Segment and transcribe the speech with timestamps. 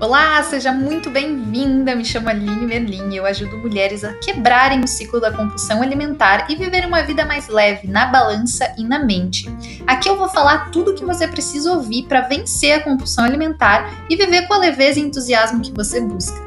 [0.00, 1.94] Olá, seja muito bem-vinda.
[1.94, 6.50] Me chamo Aline Merlin e eu ajudo mulheres a quebrarem o ciclo da compulsão alimentar
[6.50, 9.46] e viver uma vida mais leve na balança e na mente.
[9.86, 14.06] Aqui eu vou falar tudo o que você precisa ouvir para vencer a compulsão alimentar
[14.08, 16.40] e viver com a leveza e entusiasmo que você busca.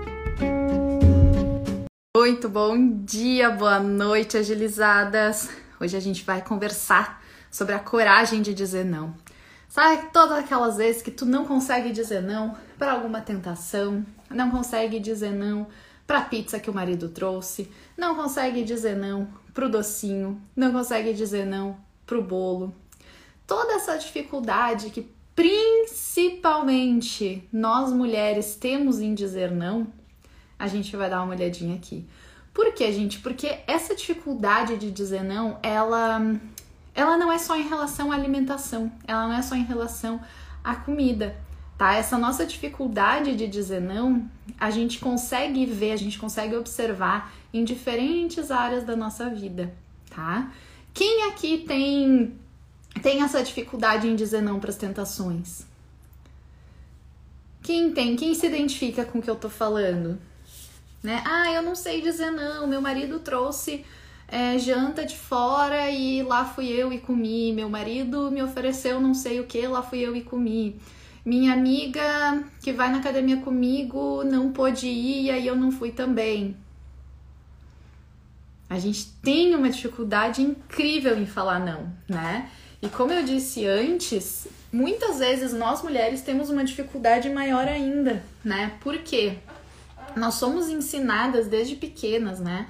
[2.17, 2.75] Muito bom
[3.05, 5.47] dia, boa noite, agilizadas.
[5.79, 9.13] Hoje a gente vai conversar sobre a coragem de dizer não.
[9.73, 14.99] Sabe todas aquelas vezes que tu não consegue dizer não para alguma tentação, não consegue
[14.99, 15.65] dizer não
[16.05, 21.47] para pizza que o marido trouxe, não consegue dizer não pro docinho, não consegue dizer
[21.47, 21.75] não
[22.05, 22.71] pro bolo.
[23.47, 29.87] Toda essa dificuldade que principalmente nós mulheres temos em dizer não,
[30.59, 32.07] a gente vai dar uma olhadinha aqui.
[32.53, 33.17] Por quê, gente?
[33.21, 36.21] Porque essa dificuldade de dizer não, ela
[36.95, 40.21] ela não é só em relação à alimentação, ela não é só em relação
[40.63, 41.35] à comida,
[41.77, 41.95] tá?
[41.95, 44.29] Essa nossa dificuldade de dizer não,
[44.59, 49.73] a gente consegue ver, a gente consegue observar em diferentes áreas da nossa vida,
[50.09, 50.51] tá?
[50.93, 52.37] Quem aqui tem
[53.01, 55.65] tem essa dificuldade em dizer não para as tentações?
[57.63, 58.15] Quem tem?
[58.15, 60.19] Quem se identifica com o que eu tô falando?
[61.01, 61.23] Né?
[61.25, 63.83] Ah, eu não sei dizer não, meu marido trouxe
[64.33, 67.53] é, janta de fora e lá fui eu e comi.
[67.53, 70.75] Meu marido me ofereceu não sei o que, lá fui eu e comi.
[71.23, 75.91] Minha amiga que vai na academia comigo não pôde ir e aí eu não fui
[75.91, 76.57] também.
[78.67, 82.49] A gente tem uma dificuldade incrível em falar não, né?
[82.81, 88.73] E como eu disse antes, muitas vezes nós mulheres temos uma dificuldade maior ainda, né?
[88.81, 89.37] Por quê?
[90.15, 92.65] Nós somos ensinadas desde pequenas, né?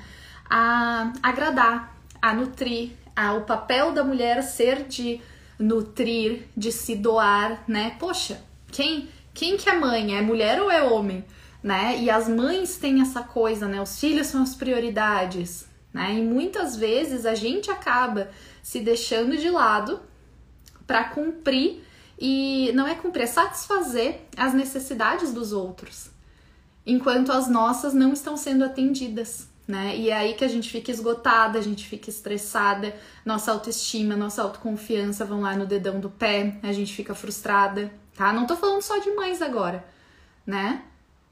[0.55, 5.19] A agradar, a nutrir, a, o papel da mulher ser de
[5.57, 7.95] nutrir, de se doar, né?
[7.99, 8.39] Poxa,
[8.71, 10.15] quem quem que é mãe?
[10.15, 11.25] É mulher ou é homem?
[11.63, 11.97] Né?
[11.99, 13.81] E as mães têm essa coisa, né?
[13.81, 16.13] Os filhos são as prioridades, né?
[16.13, 18.29] E muitas vezes a gente acaba
[18.61, 20.01] se deixando de lado
[20.85, 21.83] para cumprir
[22.19, 26.11] e não é cumprir, é satisfazer as necessidades dos outros,
[26.85, 29.95] enquanto as nossas não estão sendo atendidas né?
[29.95, 34.41] E é aí que a gente fica esgotada, a gente fica estressada, nossa autoestima, nossa
[34.41, 38.33] autoconfiança vão lá no dedão do pé, a gente fica frustrada, tá?
[38.33, 39.85] Não tô falando só de mães agora,
[40.45, 40.83] né?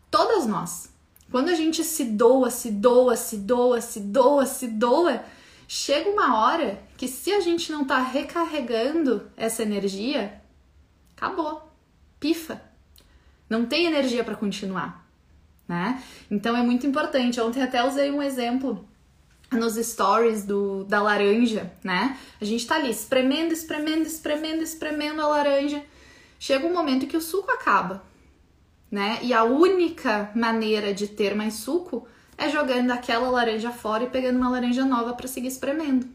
[0.10, 0.90] Todas nós.
[1.30, 5.24] Quando a gente se doa, se doa, se doa, se doa, se doa,
[5.68, 10.42] chega uma hora que se a gente não tá recarregando essa energia,
[11.16, 11.70] acabou.
[12.20, 12.62] Pifa.
[13.50, 15.01] Não tem energia para continuar
[15.72, 16.04] né?
[16.30, 17.40] Então é muito importante.
[17.40, 18.86] Ontem até usei um exemplo
[19.50, 22.18] nos stories do, da laranja, né?
[22.42, 25.82] A gente tá ali espremendo, espremendo, espremendo, espremendo a laranja.
[26.38, 28.04] Chega um momento que o suco acaba,
[28.92, 29.20] né?
[29.22, 32.06] E a única maneira de ter mais suco
[32.38, 36.06] é jogando aquela laranja fora e pegando uma laranja nova para seguir espremendo.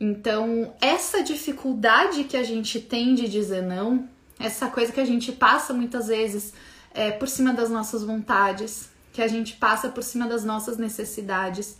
[0.00, 4.08] Então, essa dificuldade que a gente tem de dizer não,
[4.38, 6.54] essa coisa que a gente passa muitas vezes
[6.94, 11.76] é, por cima das nossas vontades, que a gente passa por cima das nossas necessidades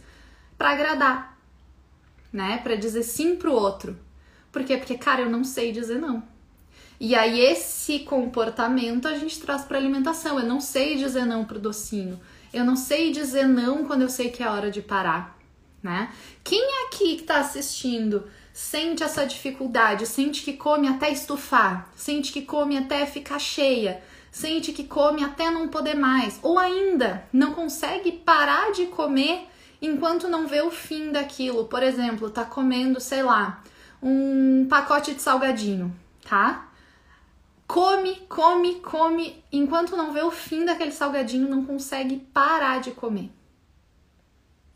[0.58, 1.38] para agradar,
[2.32, 2.58] né?
[2.58, 3.96] Para dizer sim pro outro.
[4.52, 4.76] Por quê?
[4.76, 6.22] Porque, cara, eu não sei dizer não.
[7.00, 10.38] E aí esse comportamento a gente traz para alimentação.
[10.38, 12.20] Eu não sei dizer não pro docinho.
[12.52, 15.36] Eu não sei dizer não quando eu sei que é hora de parar,
[15.82, 16.12] né?
[16.44, 22.42] Quem aqui que tá assistindo sente essa dificuldade, sente que come até estufar, sente que
[22.42, 24.00] come até ficar cheia,
[24.34, 29.46] sente que come até não poder mais, ou ainda não consegue parar de comer
[29.80, 31.66] enquanto não vê o fim daquilo.
[31.66, 33.62] Por exemplo, tá comendo, sei lá,
[34.02, 35.94] um pacote de salgadinho,
[36.28, 36.68] tá?
[37.68, 43.30] Come, come, come, enquanto não vê o fim daquele salgadinho, não consegue parar de comer.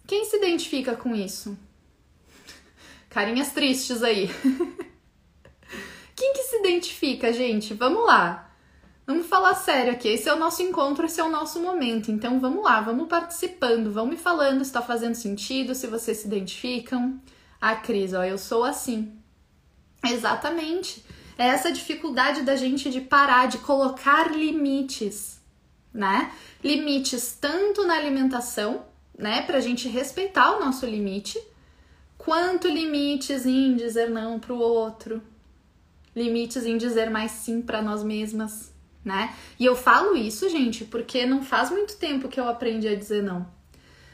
[0.07, 1.59] Quem se identifica com isso?
[3.11, 4.31] Carinhas tristes aí.
[6.15, 7.75] Quem que se identifica, gente?
[7.75, 8.48] Vamos lá.
[9.09, 10.07] Vamos falar sério aqui.
[10.07, 12.11] Esse é o nosso encontro, esse é o nosso momento.
[12.11, 16.27] Então vamos lá, vamos participando, vão me falando se está fazendo sentido, se vocês se
[16.27, 17.19] identificam.
[17.59, 19.19] Ah, Cris, ó, eu sou assim.
[20.05, 21.03] Exatamente.
[21.39, 25.41] É essa dificuldade da gente de parar, de colocar limites,
[25.91, 26.31] né?
[26.63, 28.85] Limites tanto na alimentação,
[29.17, 31.43] né, pra gente respeitar o nosso limite,
[32.19, 35.23] quanto limites em dizer não pro outro,
[36.15, 38.77] limites em dizer mais sim para nós mesmas
[39.09, 39.35] né?
[39.59, 43.23] E eu falo isso, gente, porque não faz muito tempo que eu aprendi a dizer
[43.23, 43.47] não.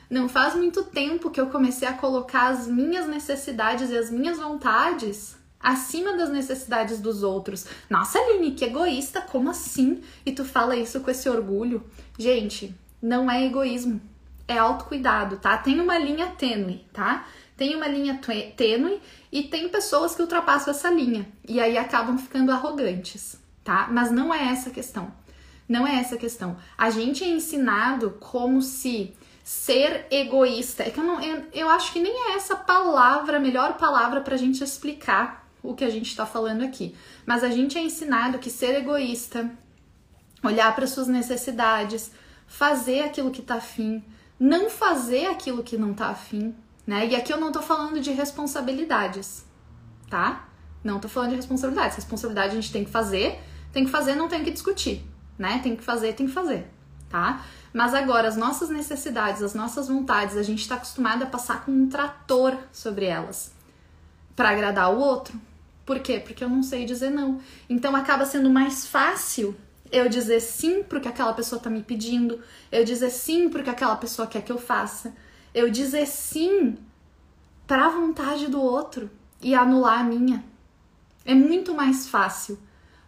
[0.08, 4.38] Não faz muito tempo que eu comecei a colocar as minhas necessidades e as minhas
[4.38, 7.66] vontades acima das necessidades dos outros.
[7.90, 10.00] Nossa, Aline, que egoísta, como assim?
[10.24, 11.82] E tu fala isso com esse orgulho.
[12.16, 14.00] Gente, não é egoísmo,
[14.46, 15.58] é autocuidado, tá?
[15.58, 17.26] Tem uma linha tênue, tá?
[17.56, 18.20] Tem uma linha
[18.56, 19.00] tênue
[19.32, 23.88] e tem pessoas que ultrapassam essa linha e aí acabam ficando arrogantes, tá?
[23.90, 25.12] Mas não é essa a questão.
[25.68, 26.56] Não é essa a questão.
[26.76, 30.82] A gente é ensinado como se ser egoísta.
[30.82, 34.20] É que eu, não, eu, eu acho que nem é essa palavra, a melhor palavra
[34.20, 36.94] pra gente explicar o que a gente está falando aqui.
[37.24, 39.50] Mas a gente é ensinado que ser egoísta,
[40.42, 42.10] olhar para suas necessidades,
[42.46, 44.04] fazer aquilo que tá afim,
[44.38, 46.54] não fazer aquilo que não tá afim,
[46.86, 47.06] né?
[47.06, 49.44] E aqui eu não tô falando de responsabilidades,
[50.10, 50.48] tá?
[50.82, 51.96] Não tô falando de responsabilidades.
[51.96, 53.40] Responsabilidade a gente tem que fazer,
[53.74, 55.04] tem que fazer, não tem que discutir,
[55.36, 55.58] né?
[55.62, 56.66] Tem que fazer, tem que fazer,
[57.10, 57.44] tá?
[57.72, 61.72] Mas agora, as nossas necessidades, as nossas vontades, a gente está acostumado a passar com
[61.72, 63.52] um trator sobre elas
[64.36, 65.38] para agradar o outro,
[65.84, 66.20] por quê?
[66.24, 67.40] Porque eu não sei dizer não.
[67.68, 69.54] Então acaba sendo mais fácil
[69.92, 72.40] eu dizer sim pro que aquela pessoa tá me pedindo,
[72.72, 75.14] eu dizer sim pro que aquela pessoa quer que eu faça,
[75.54, 76.76] eu dizer sim
[77.66, 79.10] para a vontade do outro
[79.40, 80.44] e anular a minha.
[81.24, 82.58] É muito mais fácil.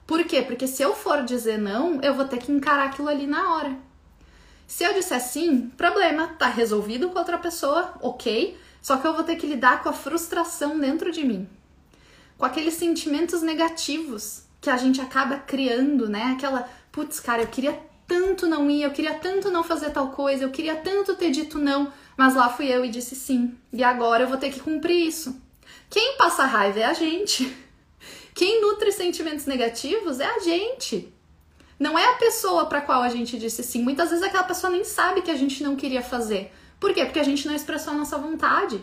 [0.07, 0.43] Por quê?
[0.43, 3.77] Porque se eu for dizer não, eu vou ter que encarar aquilo ali na hora.
[4.67, 9.25] Se eu disser sim, problema, tá resolvido com outra pessoa, ok, só que eu vou
[9.25, 11.49] ter que lidar com a frustração dentro de mim
[12.39, 16.35] com aqueles sentimentos negativos que a gente acaba criando, né?
[16.37, 20.45] Aquela, putz, cara, eu queria tanto não ir, eu queria tanto não fazer tal coisa,
[20.45, 23.57] eu queria tanto ter dito não, mas lá fui eu e disse sim.
[23.73, 25.41] E agora eu vou ter que cumprir isso.
[25.89, 27.57] Quem passa raiva é a gente.
[28.37, 31.11] Quem nutre sentimentos negativos é a gente.
[31.81, 33.83] Não é a pessoa para qual a gente disse sim.
[33.83, 36.53] Muitas vezes aquela pessoa nem sabe que a gente não queria fazer.
[36.79, 37.07] Por quê?
[37.07, 38.83] Porque a gente não expressou a nossa vontade.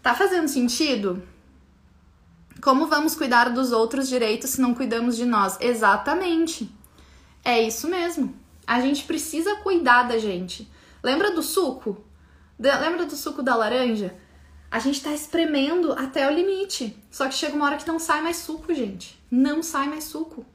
[0.00, 1.20] Tá fazendo sentido?
[2.60, 5.58] Como vamos cuidar dos outros direitos se não cuidamos de nós?
[5.60, 6.70] Exatamente.
[7.44, 8.32] É isso mesmo.
[8.64, 10.70] A gente precisa cuidar da gente.
[11.02, 12.00] Lembra do suco?
[12.56, 14.14] Lembra do suco da laranja?
[14.72, 16.96] A gente tá espremendo até o limite.
[17.10, 19.22] Só que chega uma hora que não sai mais suco, gente.
[19.30, 20.46] Não sai mais suco.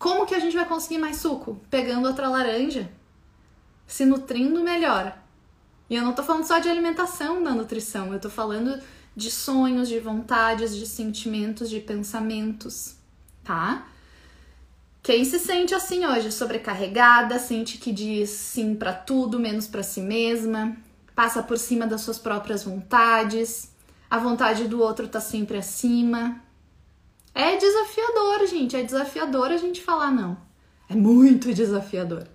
[0.00, 1.60] Como que a gente vai conseguir mais suco?
[1.70, 2.90] Pegando outra laranja,
[3.86, 5.16] se nutrindo melhor.
[5.88, 8.82] E eu não tô falando só de alimentação da nutrição, eu tô falando
[9.14, 12.96] de sonhos, de vontades, de sentimentos, de pensamentos,
[13.44, 13.86] tá?
[15.04, 20.00] Quem se sente assim hoje, sobrecarregada, sente que diz sim para tudo, menos para si
[20.00, 20.76] mesma,
[21.14, 23.72] passa por cima das suas próprias vontades,
[24.10, 26.42] a vontade do outro tá sempre acima.
[27.34, 30.36] É desafiador, gente, é desafiador a gente falar não.
[30.88, 32.26] É muito desafiador.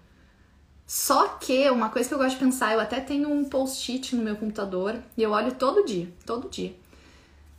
[0.88, 4.24] Só que uma coisa que eu gosto de pensar, eu até tenho um post-it no
[4.24, 6.74] meu computador e eu olho todo dia, todo dia.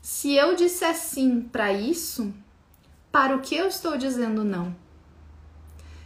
[0.00, 2.32] Se eu disser sim para isso,
[3.12, 4.74] para o que eu estou dizendo não?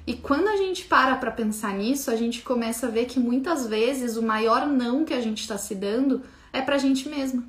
[0.07, 3.67] E quando a gente para para pensar nisso, a gente começa a ver que muitas
[3.67, 6.23] vezes o maior não que a gente está se dando
[6.53, 7.45] é para a gente mesma.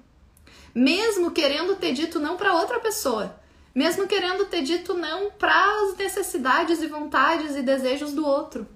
[0.74, 3.36] Mesmo querendo ter dito não para outra pessoa,
[3.74, 8.68] mesmo querendo ter dito não para as necessidades e vontades e desejos do outro.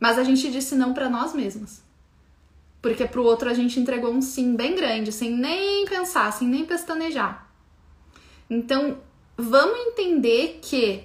[0.00, 1.80] Mas a gente disse não para nós mesmos.
[2.80, 6.64] Porque pro outro a gente entregou um sim bem grande, sem nem pensar, sem nem
[6.64, 7.50] pestanejar.
[8.48, 8.98] Então,
[9.36, 11.04] vamos entender que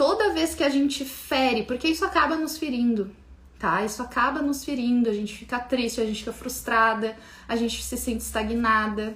[0.00, 3.10] toda vez que a gente fere, porque isso acaba nos ferindo,
[3.58, 3.84] tá?
[3.84, 7.14] Isso acaba nos ferindo, a gente fica triste, a gente fica frustrada,
[7.46, 9.14] a gente se sente estagnada,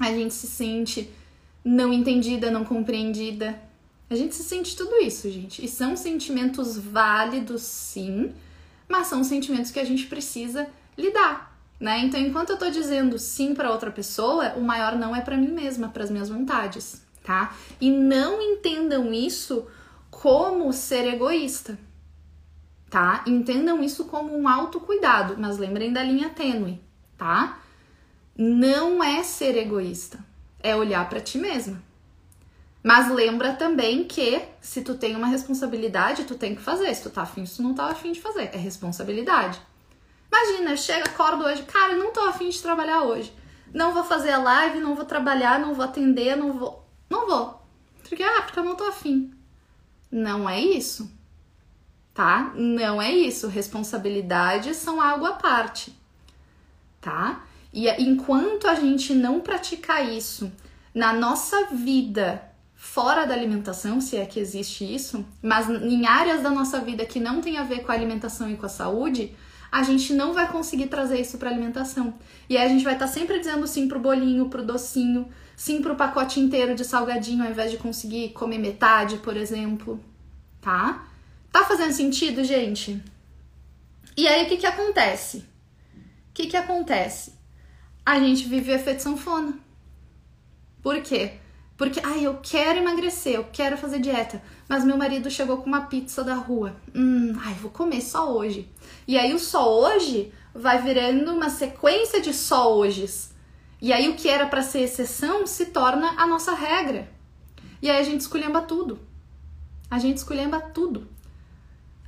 [0.00, 1.10] a gente se sente
[1.64, 3.60] não entendida, não compreendida.
[4.08, 5.64] A gente se sente tudo isso, gente.
[5.64, 8.32] E são sentimentos válidos, sim,
[8.88, 11.98] mas são sentimentos que a gente precisa lidar, né?
[12.04, 15.50] Então, enquanto eu tô dizendo sim para outra pessoa, o maior não é para mim
[15.50, 17.52] mesma, para as minhas vontades, tá?
[17.80, 19.66] E não entendam isso
[20.20, 21.78] como ser egoísta,
[22.90, 23.22] tá?
[23.24, 26.82] Entendam isso como um autocuidado, mas lembrem da linha tênue,
[27.16, 27.60] tá?
[28.36, 30.18] Não é ser egoísta,
[30.60, 31.80] é olhar para ti mesma.
[32.82, 36.92] Mas lembra também que se tu tem uma responsabilidade, tu tem que fazer.
[36.94, 38.50] Se tu tá afim, se tu não tá afim de fazer.
[38.52, 39.60] É responsabilidade.
[40.32, 43.32] Imagina, chega, acordo hoje, cara, não tô afim de trabalhar hoje.
[43.72, 46.84] Não vou fazer a live, não vou trabalhar, não vou atender, não vou.
[47.08, 47.62] Não vou.
[48.08, 49.37] Porque, ah, porque eu não tô afim.
[50.10, 51.10] Não é isso.
[52.14, 52.52] Tá?
[52.54, 53.48] Não é isso.
[53.48, 55.96] Responsabilidades são algo à parte.
[57.00, 57.44] Tá?
[57.72, 60.50] E enquanto a gente não praticar isso
[60.94, 62.42] na nossa vida
[62.74, 67.20] fora da alimentação, se é que existe isso, mas em áreas da nossa vida que
[67.20, 69.36] não tem a ver com a alimentação e com a saúde,
[69.70, 72.14] a gente não vai conseguir trazer isso para alimentação.
[72.48, 75.82] E aí a gente vai estar tá sempre dizendo sim pro bolinho, pro docinho, Sim
[75.82, 80.00] para o pacote inteiro de salgadinho ao invés de conseguir comer metade, por exemplo,
[80.60, 81.04] tá?
[81.50, 83.02] Tá fazendo sentido, gente?
[84.16, 85.38] E aí o que que acontece?
[85.38, 87.32] O que que acontece?
[88.06, 89.58] A gente vive o efeito sanfona.
[90.80, 91.32] Por quê?
[91.76, 95.86] Porque, ai, eu quero emagrecer, eu quero fazer dieta, mas meu marido chegou com uma
[95.86, 96.76] pizza da rua.
[96.94, 98.68] Hum, ai, vou comer só hoje.
[99.08, 103.27] E aí o só hoje vai virando uma sequência de só hojes.
[103.80, 107.08] E aí o que era para ser exceção se torna a nossa regra.
[107.80, 108.98] E aí a gente esculhamba tudo.
[109.90, 111.08] A gente esculhamba tudo.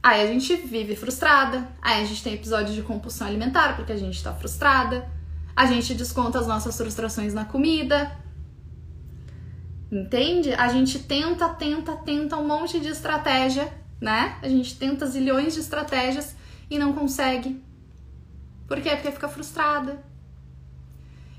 [0.03, 3.97] Aí a gente vive frustrada, aí a gente tem episódios de compulsão alimentar porque a
[3.97, 5.09] gente tá frustrada.
[5.55, 8.11] A gente desconta as nossas frustrações na comida.
[9.93, 10.55] Entende?
[10.55, 14.39] A gente tenta, tenta, tenta um monte de estratégia, né?
[14.41, 16.35] A gente tenta zilhões de estratégias
[16.71, 17.63] e não consegue.
[18.67, 18.91] Por quê?
[18.91, 20.10] Porque fica frustrada.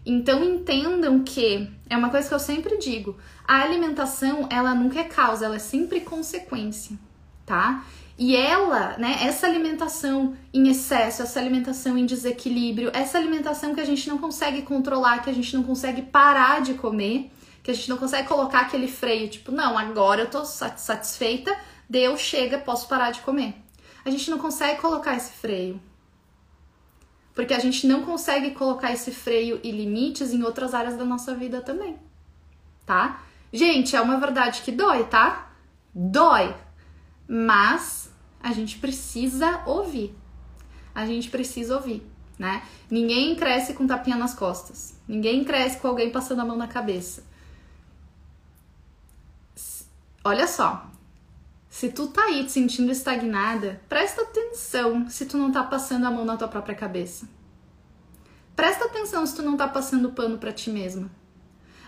[0.06, 3.18] Então entendam que é uma coisa que eu sempre digo,
[3.48, 6.98] a alimentação, ela nunca é causa, ela é sempre consequência,
[7.46, 7.86] tá?
[8.18, 13.86] E ela, né, essa alimentação em excesso, essa alimentação em desequilíbrio, essa alimentação que a
[13.86, 17.32] gente não consegue controlar, que a gente não consegue parar de comer,
[17.64, 21.56] que a gente não consegue colocar aquele freio, tipo, não, agora eu tô satisfeita,
[21.90, 23.56] deu, chega, posso parar de comer.
[24.04, 25.80] A gente não consegue colocar esse freio.
[27.34, 31.34] Porque a gente não consegue colocar esse freio e limites em outras áreas da nossa
[31.34, 31.98] vida também,
[32.86, 33.24] tá?
[33.54, 35.52] Gente, é uma verdade que dói, tá?
[35.94, 36.56] Dói.
[37.28, 38.12] Mas
[38.42, 40.16] a gente precisa ouvir.
[40.94, 42.06] A gente precisa ouvir,
[42.38, 42.64] né?
[42.90, 45.00] Ninguém cresce com tapinha nas costas.
[45.08, 47.24] Ninguém cresce com alguém passando a mão na cabeça.
[50.24, 50.91] Olha só,
[51.72, 56.12] se tu tá aí te sentindo estagnada, presta atenção se tu não tá passando a
[56.12, 57.30] mão na tua própria cabeça.
[58.54, 61.10] Presta atenção se tu não tá passando pano para ti mesma.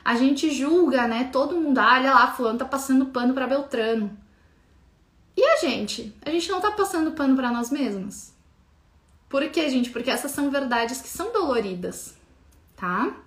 [0.04, 1.30] A gente julga, né?
[1.34, 4.18] Todo mundo, ah, olha lá, fulano tá passando pano para Beltrano.
[5.36, 6.16] E a gente?
[6.25, 8.32] A gente não tá passando pano para nós mesmos.
[9.28, 9.90] Por quê, gente?
[9.90, 12.16] Porque essas são verdades que são doloridas,
[12.78, 13.18] tá?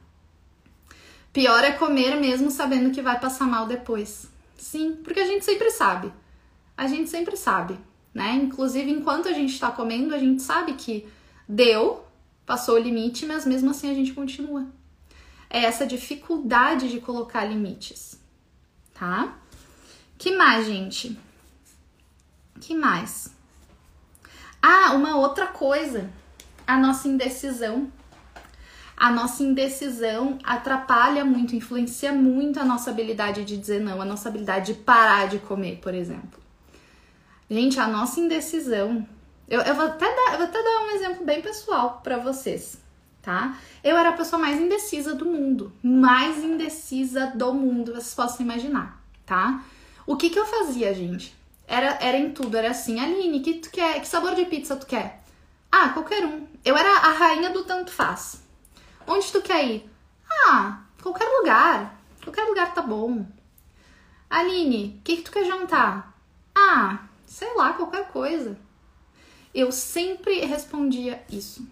[1.35, 4.27] Pior é comer mesmo sabendo que vai passar mal depois.
[4.57, 6.11] Sim, porque a gente sempre sabe
[6.77, 7.79] a gente sempre sabe,
[8.13, 8.33] né?
[8.35, 11.09] Inclusive, enquanto a gente está comendo, a gente sabe que
[11.49, 12.05] deu,
[12.45, 14.67] passou o limite, mas mesmo assim a gente continua.
[15.49, 18.21] É essa dificuldade de colocar limites,
[18.93, 19.39] tá?
[20.19, 21.19] Que mais, gente?
[22.61, 23.35] Que mais?
[24.61, 26.11] Ah, uma outra coisa,
[26.67, 27.91] a nossa indecisão.
[28.97, 34.31] A nossa indecisão atrapalha muito, influencia muito a nossa habilidade de dizer não, a nossa
[34.31, 36.46] habilidade de parar de comer, por exemplo.
[37.49, 39.07] Gente, a nossa indecisão.
[39.49, 42.81] Eu, eu, vou, até dar, eu vou até dar um exemplo bem pessoal para vocês,
[43.23, 43.57] tá?
[43.85, 45.73] Eu era a pessoa mais indecisa do mundo.
[45.81, 49.65] Mais indecisa do mundo, vocês possam imaginar, tá?
[50.05, 51.33] O que que eu fazia, gente?
[51.69, 54.01] Era, era em tudo, era assim, Aline, que tu quer?
[54.01, 55.23] Que sabor de pizza tu quer?
[55.71, 56.47] Ah, qualquer um.
[56.65, 58.43] Eu era a rainha do tanto faz.
[59.07, 59.91] Onde tu quer ir?
[60.29, 62.01] Ah, qualquer lugar.
[62.25, 63.25] Qualquer lugar tá bom.
[64.29, 66.13] Aline, o que, que tu quer jantar?
[66.53, 68.59] Ah, sei lá, qualquer coisa.
[69.55, 71.67] Eu sempre respondia isso.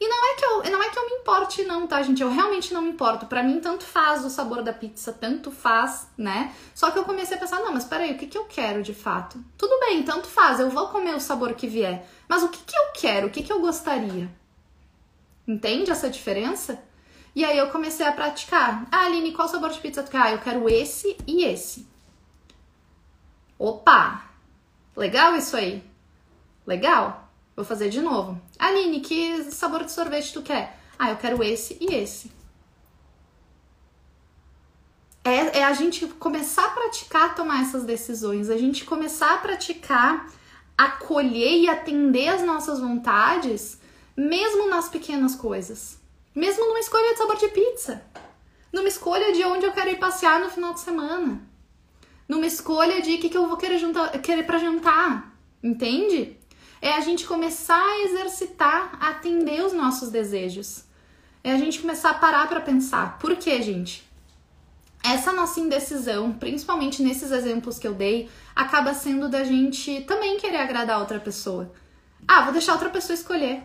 [0.00, 2.22] E não é que eu, não é que eu me importe não, tá, gente?
[2.22, 3.26] Eu realmente não me importo.
[3.26, 6.54] Para mim tanto faz o sabor da pizza, tanto faz, né?
[6.74, 8.94] Só que eu comecei a pensar, não, mas peraí, o que que eu quero de
[8.94, 9.38] fato?
[9.58, 12.08] Tudo bem, tanto faz, eu vou comer o sabor que vier.
[12.26, 13.26] Mas o que que eu quero?
[13.26, 14.30] O que que eu gostaria?
[15.46, 16.82] Entende essa diferença?
[17.34, 18.86] E aí eu comecei a praticar.
[18.90, 20.22] Ah, Aline, qual sabor de pizza tu quer?
[20.22, 21.86] Ah, eu quero esse e esse.
[23.58, 24.29] Opa,
[24.96, 25.82] Legal isso aí?
[26.66, 27.28] Legal?
[27.54, 28.40] Vou fazer de novo.
[28.58, 30.78] Aline, que sabor de sorvete tu quer?
[30.98, 32.30] Ah, eu quero esse e esse.
[35.24, 40.26] É, é, a gente começar a praticar tomar essas decisões, a gente começar a praticar
[40.76, 43.78] acolher e atender as nossas vontades,
[44.16, 45.98] mesmo nas pequenas coisas.
[46.34, 48.02] Mesmo numa escolha de sabor de pizza.
[48.72, 51.49] Numa escolha de onde eu quero ir passear no final de semana
[52.30, 56.36] numa escolha de o que, que eu vou querer, juntar, querer para jantar, entende?
[56.80, 60.84] É a gente começar a exercitar, a atender os nossos desejos.
[61.42, 63.18] É a gente começar a parar para pensar.
[63.18, 64.08] Por quê, gente?
[65.02, 70.58] Essa nossa indecisão, principalmente nesses exemplos que eu dei, acaba sendo da gente também querer
[70.58, 71.72] agradar outra pessoa.
[72.28, 73.64] Ah, vou deixar outra pessoa escolher.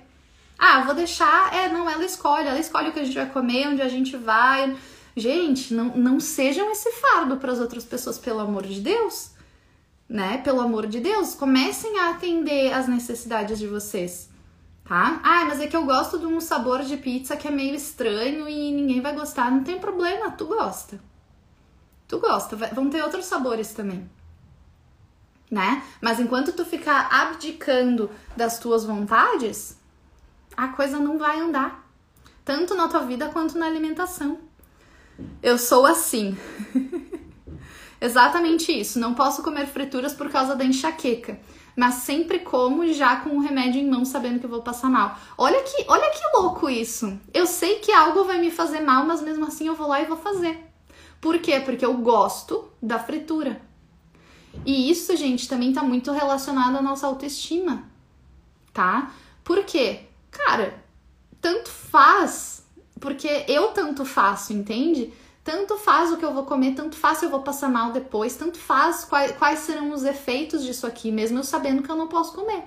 [0.57, 1.53] Ah, vou deixar.
[1.53, 2.48] É, não, ela escolhe.
[2.48, 4.75] Ela escolhe o que a gente vai comer, onde a gente vai.
[5.15, 9.31] Gente, não, não sejam esse fardo para as outras pessoas, pelo amor de Deus.
[10.10, 10.39] Né?
[10.39, 14.29] Pelo amor de Deus, comecem a atender as necessidades de vocês.
[14.84, 15.22] tá?
[15.24, 18.48] Ah, mas é que eu gosto de um sabor de pizza que é meio estranho
[18.48, 19.50] e ninguém vai gostar.
[19.50, 21.00] Não tem problema, tu gosta.
[22.07, 24.07] Tu gosta, vão ter outros sabores também.
[25.50, 25.81] Né?
[26.01, 29.77] Mas enquanto tu ficar abdicando das tuas vontades,
[30.57, 31.84] a coisa não vai andar.
[32.43, 34.44] Tanto na tua vida quanto na alimentação.
[35.41, 36.38] Eu sou assim.
[38.00, 39.00] Exatamente isso.
[39.00, 41.39] Não posso comer frituras por causa da enxaqueca.
[41.75, 45.17] Mas sempre como já com o remédio em mão, sabendo que eu vou passar mal.
[45.38, 47.19] Olha que, olha que louco isso.
[47.34, 50.05] Eu sei que algo vai me fazer mal, mas mesmo assim eu vou lá e
[50.05, 50.57] vou fazer.
[51.19, 51.60] Por quê?
[51.60, 53.62] Porque eu gosto da fritura.
[54.63, 57.84] E isso, gente, também tá muito relacionado à nossa autoestima,
[58.72, 59.12] tá?
[59.43, 60.01] Por quê?
[60.31, 60.81] Cara,
[61.41, 62.54] tanto faz,
[63.05, 65.13] porque eu tanto faço, entende?
[65.43, 68.35] Tanto faz o que eu vou comer, tanto faz se eu vou passar mal depois,
[68.35, 72.07] tanto faz quais, quais serão os efeitos disso aqui, mesmo eu sabendo que eu não
[72.07, 72.63] posso comer.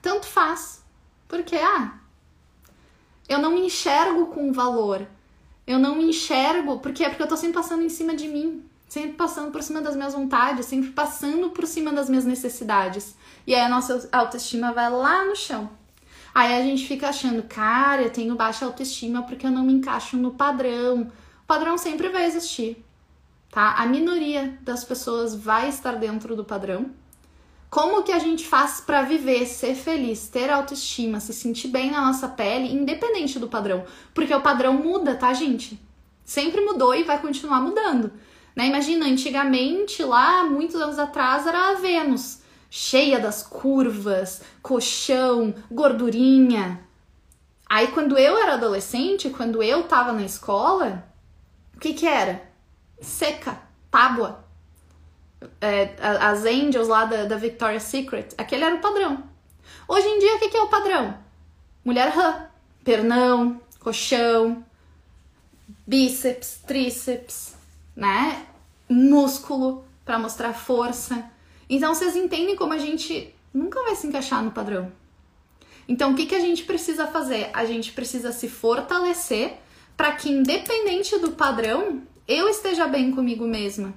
[0.00, 0.80] Tanto faz.
[1.26, 1.94] Porque, ah,
[3.28, 5.04] eu não me enxergo com valor.
[5.66, 6.78] Eu não me enxergo.
[6.78, 7.08] Por quê?
[7.08, 8.64] Porque eu tô sempre passando em cima de mim.
[8.88, 13.16] Sempre passando por cima das minhas vontades, sempre passando por cima das minhas necessidades.
[13.44, 15.68] E aí a nossa autoestima vai lá no chão.
[16.34, 20.16] Aí a gente fica achando, cara, eu tenho baixa autoestima porque eu não me encaixo
[20.16, 21.10] no padrão
[21.48, 22.84] padrão sempre vai existir,
[23.50, 23.76] tá?
[23.78, 26.90] A minoria das pessoas vai estar dentro do padrão.
[27.70, 32.02] Como que a gente faz para viver, ser feliz, ter autoestima, se sentir bem na
[32.02, 33.84] nossa pele, independente do padrão?
[34.12, 35.80] Porque o padrão muda, tá, gente?
[36.22, 38.12] Sempre mudou e vai continuar mudando.
[38.54, 38.66] Né?
[38.66, 46.80] Imagina, antigamente, lá, muitos anos atrás, era a Vênus, cheia das curvas, colchão, gordurinha.
[47.68, 51.04] Aí, quando eu era adolescente, quando eu tava na escola,
[51.74, 52.42] o que que era?
[53.00, 53.60] Seca,
[53.90, 54.44] tábua.
[55.60, 59.22] É, as angels lá da, da Victoria's Secret, aquele era o padrão.
[59.86, 61.16] Hoje em dia, o que, que é o padrão?
[61.84, 62.48] Mulher rã,
[62.82, 64.64] pernão, colchão,
[65.86, 67.56] bíceps, tríceps,
[67.94, 68.46] né?
[68.88, 71.30] Músculo para mostrar força.
[71.68, 74.90] Então vocês entendem como a gente nunca vai se encaixar no padrão.
[75.88, 77.50] Então o que, que a gente precisa fazer?
[77.52, 79.58] A gente precisa se fortalecer
[79.96, 83.94] para que, independente do padrão, eu esteja bem comigo mesma.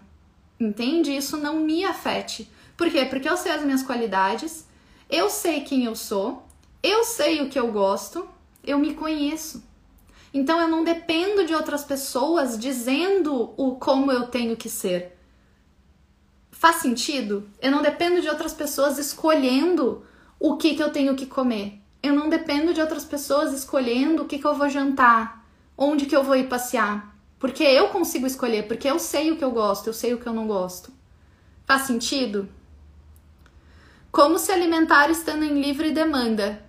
[0.59, 1.15] Entende?
[1.15, 2.49] Isso não me afete.
[2.77, 3.05] Por quê?
[3.05, 4.65] Porque eu sei as minhas qualidades,
[5.09, 6.47] eu sei quem eu sou,
[6.81, 8.27] eu sei o que eu gosto,
[8.63, 9.63] eu me conheço.
[10.33, 15.17] Então eu não dependo de outras pessoas dizendo o como eu tenho que ser.
[16.61, 17.49] Faz sentido?
[17.59, 20.05] Eu não dependo de outras pessoas escolhendo
[20.39, 21.81] o que, que eu tenho que comer.
[22.03, 25.43] Eu não dependo de outras pessoas escolhendo o que, que eu vou jantar
[25.75, 27.17] onde que eu vou ir passear.
[27.39, 30.27] Porque eu consigo escolher, porque eu sei o que eu gosto, eu sei o que
[30.27, 30.93] eu não gosto.
[31.65, 32.47] Faz sentido?
[34.11, 36.63] Como se alimentar estando em livre demanda?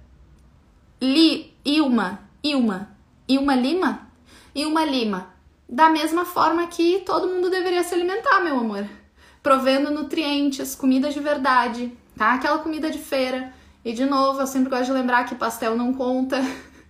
[1.03, 2.97] Li, Ilma, Ilma,
[3.29, 4.09] Ilma Lima?
[4.55, 5.35] Ilma Lima.
[5.69, 9.02] Da mesma forma que todo mundo deveria se alimentar, meu amor.
[9.43, 12.35] Provendo nutrientes, comida de verdade, tá?
[12.35, 13.53] Aquela comida de feira.
[13.85, 16.39] E de novo, eu sempre gosto de lembrar que pastel não conta.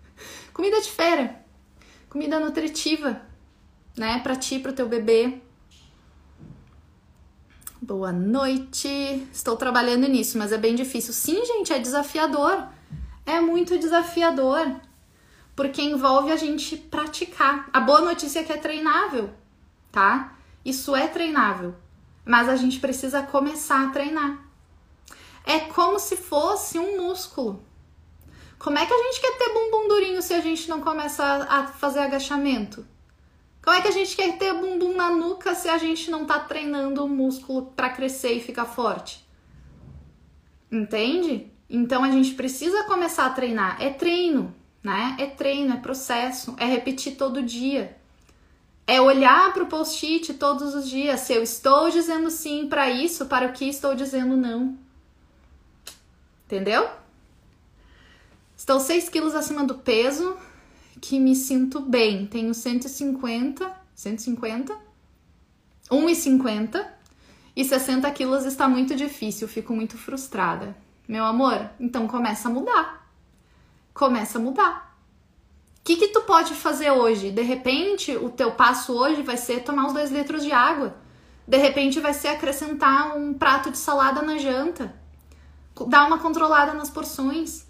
[0.52, 1.42] comida de feira
[2.12, 3.22] comida nutritiva,
[3.96, 5.40] né, para ti, para o teu bebê.
[7.80, 9.26] Boa noite.
[9.32, 11.14] Estou trabalhando nisso, mas é bem difícil.
[11.14, 12.68] Sim, gente, é desafiador.
[13.24, 14.78] É muito desafiador.
[15.56, 17.70] Porque envolve a gente praticar.
[17.72, 19.30] A boa notícia é que é treinável,
[19.90, 20.36] tá?
[20.62, 21.74] Isso é treinável.
[22.24, 24.38] Mas a gente precisa começar a treinar.
[25.44, 27.62] É como se fosse um músculo.
[28.58, 31.66] Como é que a gente quer ter bumbum durinho se a gente não começa a
[31.66, 32.86] fazer agachamento?
[33.60, 36.38] Como é que a gente quer ter bumbum na nuca se a gente não tá
[36.38, 39.26] treinando o músculo para crescer e ficar forte?
[40.70, 41.52] Entende?
[41.68, 43.82] Então a gente precisa começar a treinar.
[43.82, 45.16] É treino, né?
[45.18, 47.96] É treino, é processo, é repetir todo dia.
[48.92, 51.20] É olhar para o post-it todos os dias.
[51.20, 54.76] Se eu estou dizendo sim para isso, para o que estou dizendo não.
[56.44, 56.90] Entendeu?
[58.54, 60.36] Estou 6 quilos acima do peso,
[61.00, 62.26] que me sinto bem.
[62.26, 64.78] Tenho 150, 150,
[65.90, 66.86] 1,50
[67.56, 70.76] e 60 quilos está muito difícil, fico muito frustrada.
[71.08, 73.10] Meu amor, então começa a mudar.
[73.94, 74.91] Começa a mudar.
[75.82, 77.32] O que, que tu pode fazer hoje?
[77.32, 80.94] De repente, o teu passo hoje vai ser tomar uns 2 litros de água.
[81.46, 84.94] De repente, vai ser acrescentar um prato de salada na janta.
[85.88, 87.66] Dar uma controlada nas porções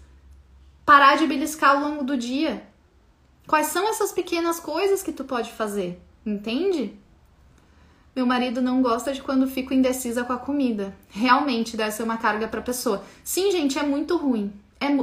[0.85, 2.63] parar de beliscar ao longo do dia.
[3.47, 6.01] Quais são essas pequenas coisas que tu pode fazer?
[6.25, 6.97] Entende?
[8.15, 10.95] Meu marido não gosta de quando fico indecisa com a comida.
[11.09, 13.03] Realmente deve ser uma carga para pessoa.
[13.23, 14.53] Sim, gente, é muito ruim.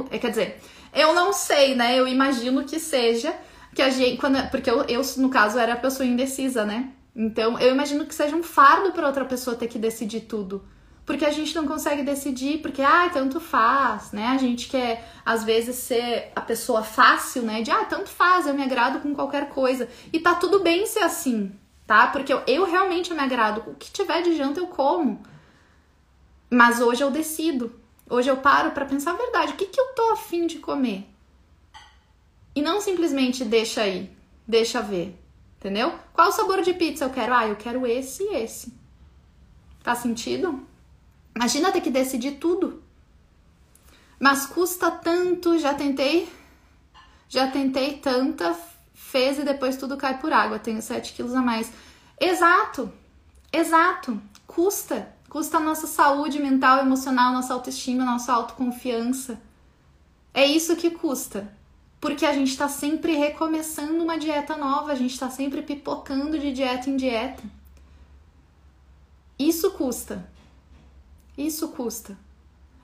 [0.09, 0.61] é, quer dizer,
[0.93, 1.97] eu não sei, né?
[1.97, 3.33] Eu imagino que seja
[3.73, 6.91] que a gente, quando, porque eu, eu no caso era a pessoa indecisa, né?
[7.15, 10.63] Então, eu imagino que seja um fardo para outra pessoa ter que decidir tudo.
[11.05, 14.27] Porque a gente não consegue decidir, porque, ah, tanto faz, né?
[14.27, 17.61] A gente quer, às vezes, ser a pessoa fácil, né?
[17.61, 19.89] De, ah, tanto faz, eu me agrado com qualquer coisa.
[20.13, 21.51] E tá tudo bem ser assim,
[21.87, 22.07] tá?
[22.07, 23.63] Porque eu, eu realmente me agrado.
[23.67, 25.21] O que tiver de janta eu como.
[26.49, 27.80] Mas hoje eu decido.
[28.11, 29.53] Hoje eu paro para pensar a verdade.
[29.53, 31.07] O que, que eu tô afim de comer?
[32.53, 34.11] E não simplesmente deixa aí,
[34.45, 35.17] deixa ver.
[35.57, 35.97] Entendeu?
[36.11, 37.33] Qual o sabor de pizza eu quero?
[37.33, 38.73] Ah, eu quero esse e esse.
[39.79, 40.67] Faz sentido?
[41.33, 42.83] Imagina ter que decidir tudo.
[44.19, 46.27] Mas custa tanto, já tentei,
[47.29, 48.53] já tentei tanta,
[48.93, 50.59] fez e depois tudo cai por água.
[50.59, 51.71] Tenho 7 quilos a mais.
[52.19, 52.91] Exato,
[53.53, 54.21] exato.
[54.45, 55.20] Custa.
[55.31, 59.41] Custa a nossa saúde mental, emocional, nossa autoestima, nossa autoconfiança.
[60.33, 61.49] É isso que custa
[62.01, 66.51] porque a gente está sempre recomeçando uma dieta nova, a gente está sempre pipocando de
[66.51, 67.43] dieta em dieta.
[69.39, 70.29] Isso custa.
[71.37, 72.17] Isso custa.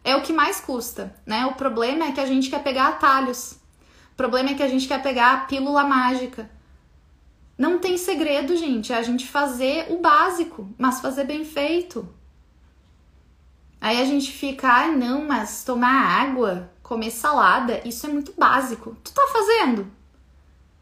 [0.02, 1.48] É o que mais custa, né?
[1.48, 3.58] O problema é que a gente quer pegar atalhos.
[4.14, 6.50] O problema é que a gente quer pegar a pílula mágica.
[7.58, 12.08] Não tem segredo, gente, é a gente fazer o básico, mas fazer bem feito.
[13.80, 18.98] Aí a gente fica, ah, não, mas tomar água, comer salada, isso é muito básico.
[19.04, 19.92] Tu tá fazendo?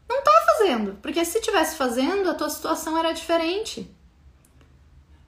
[0.08, 3.90] Não tá fazendo, porque se tivesse fazendo, a tua situação era diferente.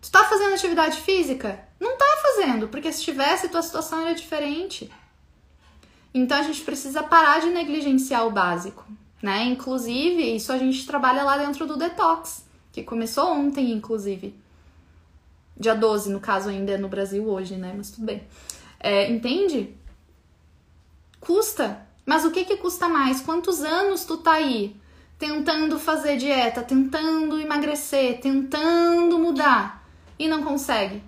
[0.00, 1.68] Tu tá fazendo atividade física?
[1.80, 4.90] Não tá fazendo, porque se tivesse, tua situação era diferente.
[6.14, 8.84] Então a gente precisa parar de negligenciar o básico,
[9.22, 9.44] né?
[9.44, 14.34] Inclusive, isso a gente trabalha lá dentro do detox, que começou ontem, inclusive.
[15.58, 17.74] Dia 12, no caso, ainda é no Brasil hoje, né?
[17.76, 18.22] Mas tudo bem.
[18.78, 19.74] É, entende?
[21.20, 21.86] Custa.
[22.06, 23.20] Mas o que que custa mais?
[23.20, 24.76] Quantos anos tu tá aí
[25.18, 29.84] tentando fazer dieta, tentando emagrecer, tentando mudar
[30.18, 31.02] e não consegue?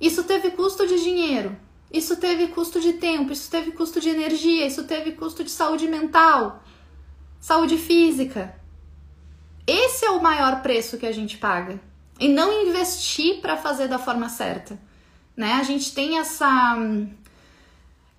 [0.00, 1.56] Isso teve custo de dinheiro,
[1.92, 5.86] isso teve custo de tempo, isso teve custo de energia, isso teve custo de saúde
[5.86, 6.62] mental,
[7.38, 8.54] saúde física.
[9.66, 11.80] Esse é o maior preço que a gente paga.
[12.20, 14.78] E não investir para fazer da forma certa.
[15.36, 15.54] Né?
[15.54, 16.76] A gente tem essa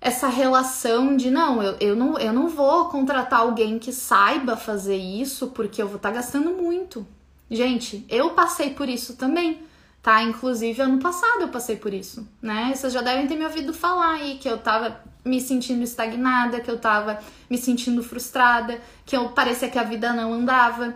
[0.00, 4.96] essa relação de não eu, eu não, eu não vou contratar alguém que saiba fazer
[4.96, 7.06] isso porque eu vou estar tá gastando muito.
[7.48, 9.62] Gente, eu passei por isso também,
[10.02, 10.20] tá?
[10.22, 12.72] Inclusive ano passado eu passei por isso, né?
[12.74, 16.70] Vocês já devem ter me ouvido falar aí que eu tava me sentindo estagnada, que
[16.70, 20.94] eu tava me sentindo frustrada, que eu parecia que a vida não andava.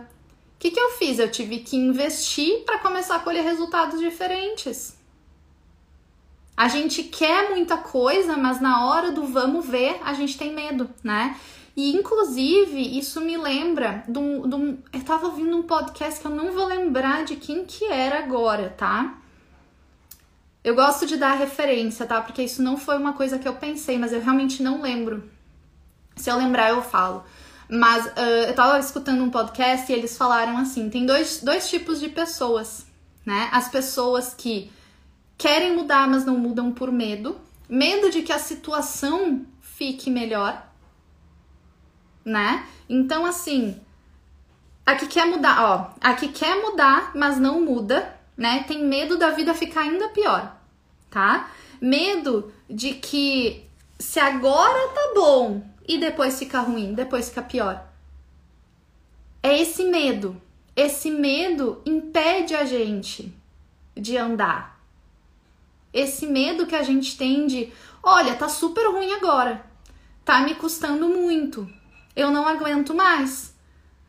[0.57, 1.19] O que, que eu fiz?
[1.19, 4.97] Eu tive que investir para começar a colher resultados diferentes.
[6.57, 10.89] A gente quer muita coisa, mas na hora do vamos ver, a gente tem medo,
[11.03, 11.37] né?
[11.75, 16.51] E inclusive, isso me lembra de um, Eu tava ouvindo um podcast que eu não
[16.51, 19.19] vou lembrar de quem que era agora, tá?
[20.63, 22.19] Eu gosto de dar referência, tá?
[22.19, 25.29] Porque isso não foi uma coisa que eu pensei, mas eu realmente não lembro.
[26.15, 27.23] Se eu lembrar, eu falo.
[27.69, 31.99] Mas uh, eu tava escutando um podcast e eles falaram assim: tem dois, dois tipos
[31.99, 32.85] de pessoas,
[33.25, 33.49] né?
[33.51, 34.71] As pessoas que
[35.37, 37.39] querem mudar, mas não mudam por medo.
[37.69, 40.65] Medo de que a situação fique melhor,
[42.23, 42.65] né?
[42.89, 43.77] Então, assim,
[44.85, 48.63] a que quer mudar, ó, a que quer mudar, mas não muda, né?
[48.65, 50.55] Tem medo da vida ficar ainda pior,
[51.09, 51.51] tá?
[51.81, 53.65] Medo de que
[53.99, 57.87] se agora tá bom e depois fica ruim, depois fica pior.
[59.41, 60.41] É esse medo.
[60.75, 63.33] Esse medo impede a gente
[63.95, 64.77] de andar,
[65.93, 67.73] esse medo que a gente tem de,
[68.03, 69.65] olha, tá super ruim agora,
[70.23, 71.67] tá me custando muito,
[72.15, 73.55] eu não aguento mais.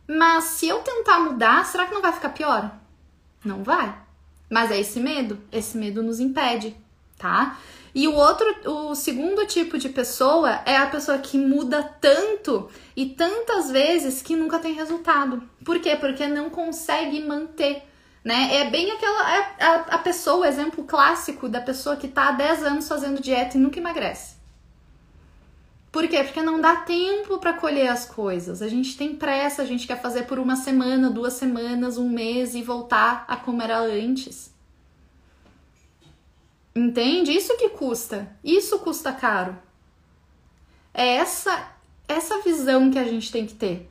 [0.06, 2.70] Mas se eu tentar mudar, será que não vai ficar pior?
[3.44, 3.94] Não vai.
[4.50, 6.76] Mas é esse medo, esse medo nos impede,
[7.18, 7.58] tá?
[7.94, 13.06] E o outro, o segundo tipo de pessoa é a pessoa que muda tanto e
[13.06, 15.42] tantas vezes que nunca tem resultado.
[15.64, 15.96] Por quê?
[15.96, 17.88] Porque não consegue manter
[18.28, 18.56] né?
[18.56, 22.32] É bem aquela é a, a pessoa, o exemplo clássico da pessoa que tá há
[22.32, 24.36] 10 anos fazendo dieta e nunca emagrece.
[25.90, 26.22] Por quê?
[26.22, 28.60] Porque não dá tempo para colher as coisas.
[28.60, 32.54] A gente tem pressa, a gente quer fazer por uma semana, duas semanas, um mês
[32.54, 34.52] e voltar a como era antes.
[36.74, 37.32] Entende?
[37.32, 38.36] Isso que custa.
[38.42, 39.58] Isso custa caro.
[40.92, 41.76] É essa
[42.06, 43.90] essa visão que a gente tem que ter.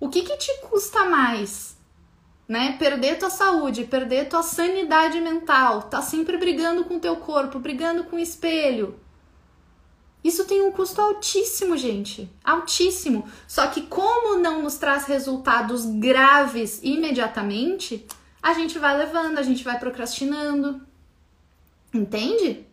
[0.00, 1.78] O que que te custa mais?
[2.48, 2.76] né?
[2.78, 8.16] Perder tua saúde, perder tua sanidade mental, tá sempre brigando com teu corpo, brigando com
[8.16, 8.98] o espelho.
[10.24, 12.28] Isso tem um custo altíssimo, gente.
[12.42, 13.28] Altíssimo.
[13.46, 18.04] Só que, como não nos traz resultados graves imediatamente,
[18.42, 20.80] a gente vai levando, a gente vai procrastinando.
[21.92, 22.66] Entende?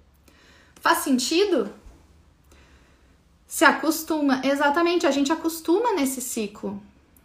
[0.82, 1.70] Faz sentido?
[3.48, 4.42] Se acostuma.
[4.44, 6.82] Exatamente, a gente acostuma nesse ciclo.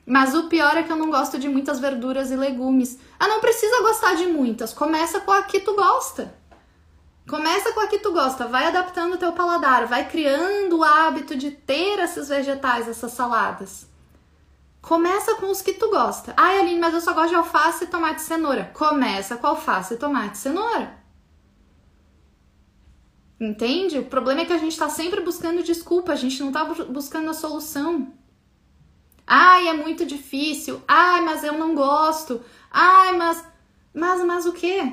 [0.07, 2.99] Mas o pior é que eu não gosto de muitas verduras e legumes.
[3.19, 4.73] Ah, não precisa gostar de muitas.
[4.73, 6.35] Começa com a que tu gosta.
[7.29, 11.37] Começa com a que tu gosta, vai adaptando o teu paladar, vai criando o hábito
[11.37, 13.87] de ter esses vegetais, essas saladas.
[14.83, 16.35] Começa com os que tu gosta.
[16.37, 18.73] Ai, Aline, mas eu só gosto de alface, tomate e cenoura.
[18.75, 21.00] Começa com alface, tomate e cenoura.
[23.41, 23.99] Entende?
[23.99, 27.31] O problema é que a gente está sempre buscando desculpa, a gente não está buscando
[27.31, 28.13] a solução.
[29.27, 30.83] Ai, é muito difícil.
[30.87, 32.43] Ai, mas eu não gosto.
[32.71, 33.43] Ai, mas.
[33.95, 34.93] Mas, mas o quê?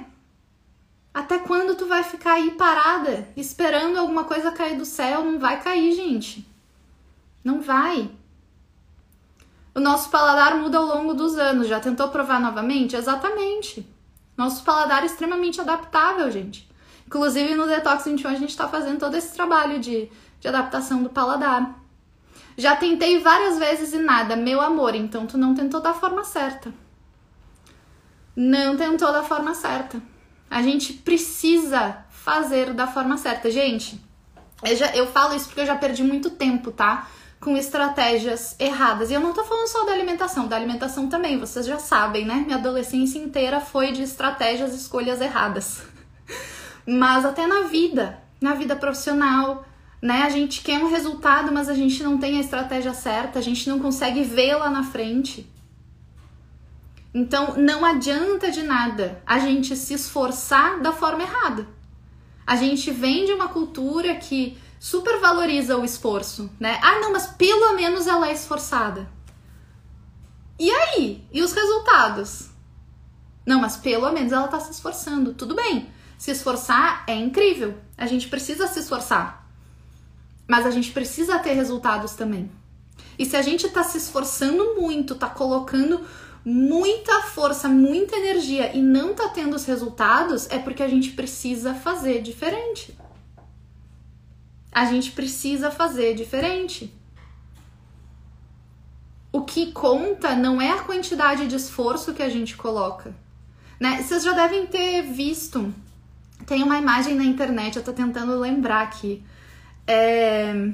[1.14, 5.26] Até quando tu vai ficar aí parada, esperando alguma coisa cair do céu?
[5.26, 6.48] Não vai cair, gente.
[7.44, 8.10] Não vai.
[9.76, 11.68] O nosso paladar muda ao longo dos anos.
[11.68, 12.96] Já tentou provar novamente?
[12.96, 13.86] Exatamente.
[14.38, 16.67] Nosso paladar é extremamente adaptável, gente.
[17.08, 21.10] Inclusive no Detox 21 a gente está fazendo todo esse trabalho de, de adaptação do
[21.10, 21.80] paladar.
[22.58, 26.74] Já tentei várias vezes e nada, meu amor, então tu não tentou da forma certa.
[28.36, 30.02] Não tentou da forma certa.
[30.50, 33.50] A gente precisa fazer da forma certa.
[33.50, 34.02] Gente,
[34.64, 37.08] eu, já, eu falo isso porque eu já perdi muito tempo, tá?
[37.40, 39.10] Com estratégias erradas.
[39.12, 42.44] E eu não tô falando só da alimentação, da alimentação também, vocês já sabem, né?
[42.46, 45.84] Minha adolescência inteira foi de estratégias e escolhas erradas.
[46.88, 49.66] Mas até na vida, na vida profissional,
[50.02, 50.24] né?
[50.24, 53.68] A gente quer um resultado, mas a gente não tem a estratégia certa, a gente
[53.68, 55.52] não consegue vê-la na frente.
[57.14, 61.68] Então não adianta de nada a gente se esforçar da forma errada.
[62.46, 66.80] A gente vem de uma cultura que super valoriza o esforço, né?
[66.82, 69.10] Ah, não, mas pelo menos ela é esforçada.
[70.60, 71.24] E aí?
[71.34, 72.50] E os resultados?
[73.46, 75.34] Não, mas pelo menos ela tá se esforçando.
[75.34, 75.90] Tudo bem.
[76.18, 77.78] Se esforçar é incrível.
[77.98, 79.48] A gente precisa se esforçar.
[80.48, 82.50] Mas a gente precisa ter resultados também.
[83.20, 86.06] E se a gente tá se esforçando muito, tá colocando
[86.46, 91.74] muita força, muita energia e não tá tendo os resultados, é porque a gente precisa
[91.74, 92.98] fazer diferente.
[94.72, 96.94] A gente precisa fazer diferente.
[99.32, 103.14] O que conta não é a quantidade de esforço que a gente coloca.
[103.80, 104.02] Né?
[104.02, 105.74] Vocês já devem ter visto.
[106.48, 109.22] Tem uma imagem na internet, eu tô tentando lembrar aqui.
[109.86, 110.72] É,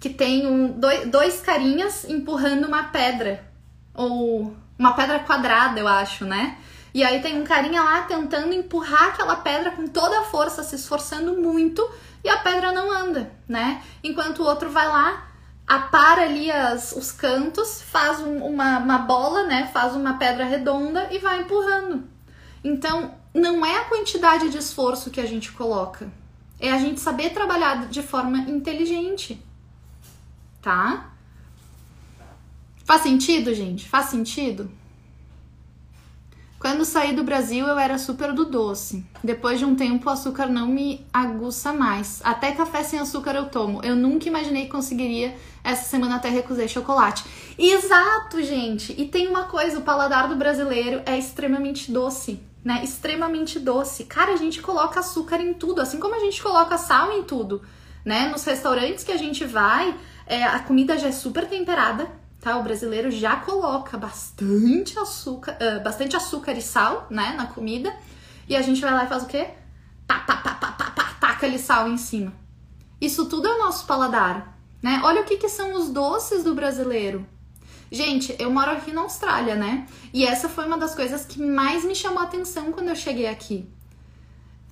[0.00, 3.42] que tem um, dois, dois carinhas empurrando uma pedra.
[3.94, 6.58] Ou uma pedra quadrada, eu acho, né?
[6.92, 10.74] E aí tem um carinha lá tentando empurrar aquela pedra com toda a força, se
[10.74, 11.88] esforçando muito,
[12.24, 13.80] e a pedra não anda, né?
[14.02, 15.28] Enquanto o outro vai lá,
[15.64, 19.70] apara ali as, os cantos, faz um, uma, uma bola, né?
[19.72, 22.08] Faz uma pedra redonda e vai empurrando.
[22.64, 26.10] Então, não é a quantidade de esforço que a gente coloca,
[26.60, 29.42] é a gente saber trabalhar de forma inteligente,
[30.62, 31.10] tá?
[32.84, 33.88] Faz sentido, gente?
[33.88, 34.70] Faz sentido?
[36.64, 39.04] Quando saí do Brasil, eu era super do doce.
[39.22, 42.22] Depois de um tempo, o açúcar não me aguça mais.
[42.24, 43.82] Até café sem açúcar eu tomo.
[43.82, 45.36] Eu nunca imaginei que conseguiria.
[45.62, 47.22] Essa semana até recusei chocolate.
[47.58, 48.94] Exato, gente!
[48.98, 52.40] E tem uma coisa: o paladar do brasileiro é extremamente doce.
[52.64, 52.82] Né?
[52.82, 54.04] Extremamente doce.
[54.04, 57.62] Cara, a gente coloca açúcar em tudo, assim como a gente coloca sal em tudo.
[58.04, 58.28] Né?
[58.28, 59.94] Nos restaurantes que a gente vai,
[60.26, 62.58] é, a comida já é super temperada tá?
[62.58, 67.96] O brasileiro já coloca bastante açúcar, uh, bastante açúcar e sal, né, na comida.
[68.46, 69.48] E a gente vai lá e faz o quê?
[70.06, 72.34] Pá, pá, pá, pá, pá, pá, taca ali sal em cima.
[73.00, 75.00] Isso tudo é o nosso paladar, né?
[75.02, 77.26] Olha o que, que são os doces do brasileiro.
[77.94, 79.86] Gente, eu moro aqui na Austrália, né?
[80.12, 83.26] E essa foi uma das coisas que mais me chamou a atenção quando eu cheguei
[83.26, 83.68] aqui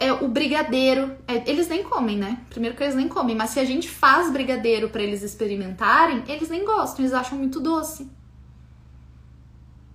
[0.03, 1.17] é o brigadeiro.
[1.29, 2.41] É, eles nem comem, né?
[2.51, 6.49] Primeiro que eles nem comem, mas se a gente faz brigadeiro para eles experimentarem, eles
[6.49, 8.11] nem gostam, eles acham muito doce.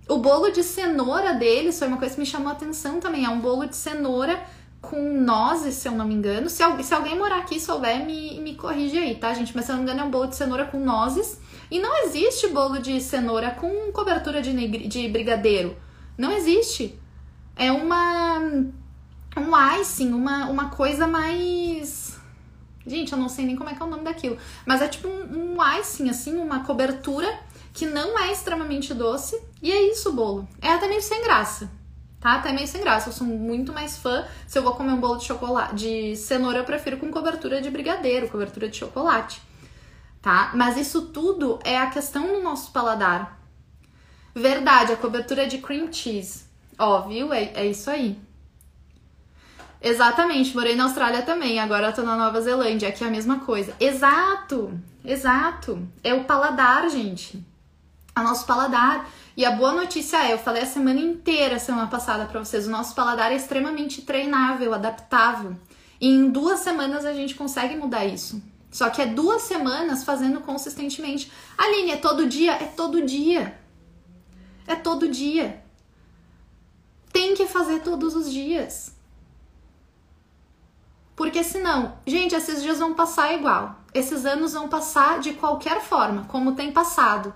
[0.08, 3.26] O bolo de cenoura deles foi uma coisa que me chamou a atenção também.
[3.26, 4.42] É um bolo de cenoura
[4.82, 6.50] com nozes, se eu não me engano.
[6.50, 9.54] Se, se alguém morar aqui souber, me, me corrige aí, tá, gente?
[9.54, 11.38] Mas se eu não me engano, é um bolo de cenoura com nozes.
[11.69, 15.75] E não existe bolo de cenoura com cobertura de, de brigadeiro.
[16.17, 16.97] Não existe.
[17.56, 18.39] É uma
[19.38, 22.17] um icing, uma, uma coisa mais.
[22.86, 24.38] Gente, eu não sei nem como é que é o nome daquilo.
[24.65, 27.27] Mas é tipo um, um icing, assim, uma cobertura
[27.73, 29.39] que não é extremamente doce.
[29.62, 30.47] E é isso o bolo.
[30.62, 31.69] É até meio sem graça.
[32.19, 32.34] tá?
[32.36, 33.10] Até meio sem graça.
[33.10, 34.25] Eu sou muito mais fã.
[34.47, 37.69] Se eu vou comer um bolo de chocolate, de cenoura, eu prefiro com cobertura de
[37.69, 39.41] brigadeiro, cobertura de chocolate,
[40.28, 40.52] tá?
[40.54, 43.40] Mas isso tudo é a questão do nosso paladar.
[44.36, 46.44] Verdade, a cobertura de cream cheese.
[46.78, 47.32] Ó, viu?
[47.32, 48.20] É, é isso aí.
[49.82, 53.74] Exatamente, morei na Austrália também, agora tô na Nova Zelândia, aqui é a mesma coisa.
[53.80, 55.88] Exato, exato.
[56.04, 57.42] É o paladar, gente.
[58.13, 59.10] É o nosso paladar.
[59.38, 62.72] E a boa notícia é, eu falei a semana inteira, semana passada para vocês, o
[62.72, 65.56] nosso paladar é extremamente treinável, adaptável.
[66.02, 68.42] E em duas semanas a gente consegue mudar isso.
[68.71, 71.32] Só que é duas semanas fazendo consistentemente.
[71.58, 72.53] Aline, é todo dia?
[72.53, 73.60] É todo dia.
[74.67, 75.63] É todo dia.
[77.12, 78.95] Tem que fazer todos os dias.
[81.15, 83.82] Porque senão, gente, esses dias vão passar igual.
[83.91, 87.34] Esses anos vão passar de qualquer forma, como tem passado.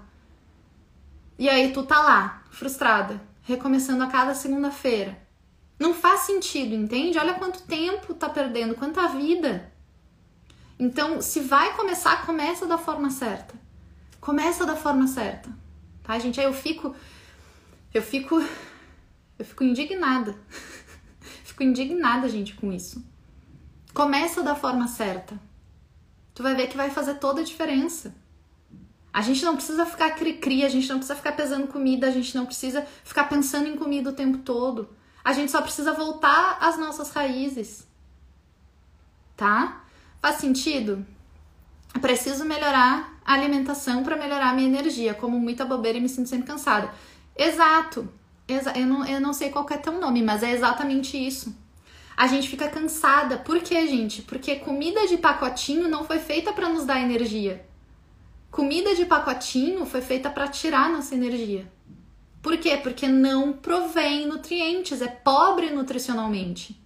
[1.39, 5.17] E aí tu tá lá, frustrada, recomeçando a cada segunda-feira.
[5.79, 7.17] Não faz sentido, entende?
[7.17, 9.70] Olha quanto tempo tá perdendo, quanta vida.
[10.81, 13.53] Então, se vai começar, começa da forma certa.
[14.19, 15.55] Começa da forma certa.
[16.01, 16.39] Tá, gente?
[16.39, 16.95] Aí eu fico
[17.93, 18.43] eu fico
[19.37, 20.35] eu fico indignada.
[21.45, 23.05] fico indignada, gente, com isso.
[23.93, 25.39] Começa da forma certa.
[26.33, 28.15] Tu vai ver que vai fazer toda a diferença.
[29.13, 32.33] A gente não precisa ficar cri-cri, a gente não precisa ficar pesando comida, a gente
[32.33, 34.89] não precisa ficar pensando em comida o tempo todo.
[35.23, 37.87] A gente só precisa voltar às nossas raízes.
[39.37, 39.80] Tá?
[40.21, 41.05] Faz sentido?
[41.99, 45.13] Preciso melhorar a alimentação para melhorar a minha energia.
[45.13, 46.93] Como muita bobeira e me sinto sempre cansada.
[47.35, 48.07] Exato.
[48.47, 51.55] Exa eu, não, eu não sei qual é teu nome, mas é exatamente isso.
[52.15, 53.37] A gente fica cansada.
[53.37, 54.21] Por quê, gente?
[54.21, 57.65] Porque comida de pacotinho não foi feita para nos dar energia.
[58.51, 61.71] Comida de pacotinho foi feita para tirar nossa energia.
[62.41, 62.77] Por quê?
[62.77, 66.79] Porque não provém nutrientes, é pobre nutricionalmente.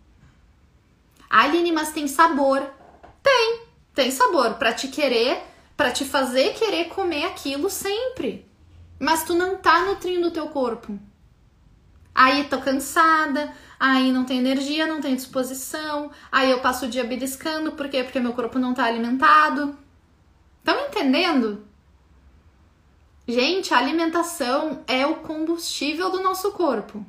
[1.29, 2.61] Aline, mas tem sabor.
[3.25, 3.61] Tem,
[3.95, 5.41] tem sabor para te querer,
[5.75, 8.47] para te fazer querer comer aquilo sempre.
[8.99, 10.99] Mas tu não tá nutrindo o teu corpo.
[12.13, 17.03] Aí tô cansada, aí não tem energia, não tem disposição, aí eu passo o dia
[17.03, 18.03] beliscando, por quê?
[18.03, 19.75] Porque meu corpo não tá alimentado.
[20.59, 21.65] Estão entendendo?
[23.27, 27.03] Gente, a alimentação é o combustível do nosso corpo.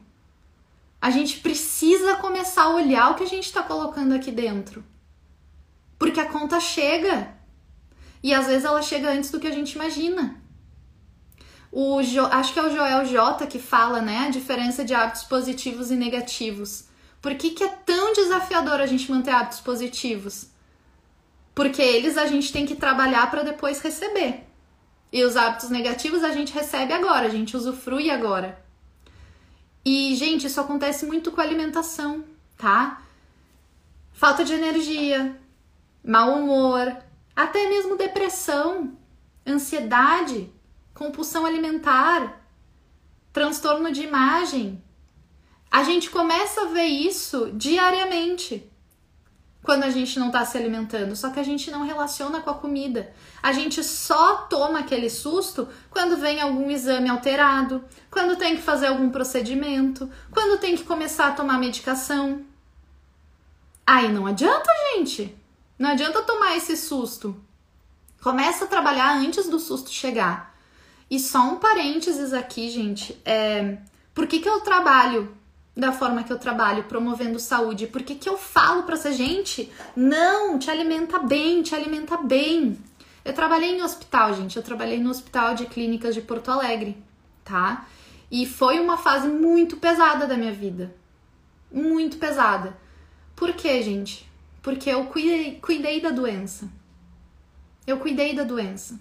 [1.01, 4.83] A gente precisa começar a olhar o que a gente está colocando aqui dentro.
[5.99, 7.35] Porque a conta chega.
[8.23, 10.41] E às vezes ela chega antes do que a gente imagina.
[11.71, 15.25] O jo, acho que é o Joel J que fala, né, a diferença de hábitos
[15.25, 16.87] positivos e negativos.
[17.21, 20.47] Por que, que é tão desafiador a gente manter hábitos positivos?
[21.55, 24.45] Porque eles a gente tem que trabalhar para depois receber.
[25.13, 28.63] E os hábitos negativos a gente recebe agora, a gente usufrui agora.
[29.85, 32.25] E, gente, isso acontece muito com a alimentação,
[32.57, 33.03] tá?
[34.13, 35.41] Falta de energia,
[36.07, 36.97] mau humor,
[37.35, 38.97] até mesmo depressão,
[39.45, 40.53] ansiedade,
[40.95, 42.41] compulsão alimentar,
[43.33, 44.83] transtorno de imagem.
[45.69, 48.71] A gente começa a ver isso diariamente
[49.65, 52.55] quando a gente não está se alimentando, só que a gente não relaciona com a
[52.55, 53.13] comida.
[53.43, 58.87] A gente só toma aquele susto quando vem algum exame alterado, quando tem que fazer
[58.87, 62.47] algum procedimento, quando tem que começar a tomar medicação.
[63.85, 65.37] Aí não adianta, gente.
[65.79, 67.37] Não adianta tomar esse susto.
[68.23, 70.55] Começa a trabalhar antes do susto chegar.
[71.11, 73.21] E só um parênteses aqui, gente.
[73.25, 73.79] É,
[74.15, 75.37] por que, que eu trabalho
[75.77, 77.87] da forma que eu trabalho, promovendo saúde.
[77.87, 79.71] Por que, que eu falo para essa gente?
[79.95, 82.79] Não, te alimenta bem, te alimenta bem.
[83.23, 84.57] Eu trabalhei em hospital, gente.
[84.57, 86.97] Eu trabalhei no Hospital de Clínicas de Porto Alegre,
[87.45, 87.87] tá?
[88.31, 90.95] E foi uma fase muito pesada da minha vida.
[91.71, 92.75] Muito pesada.
[93.35, 94.27] Por quê, gente?
[94.67, 96.69] Porque eu cuidei, cuidei da doença.
[97.87, 98.99] Eu cuidei da doença.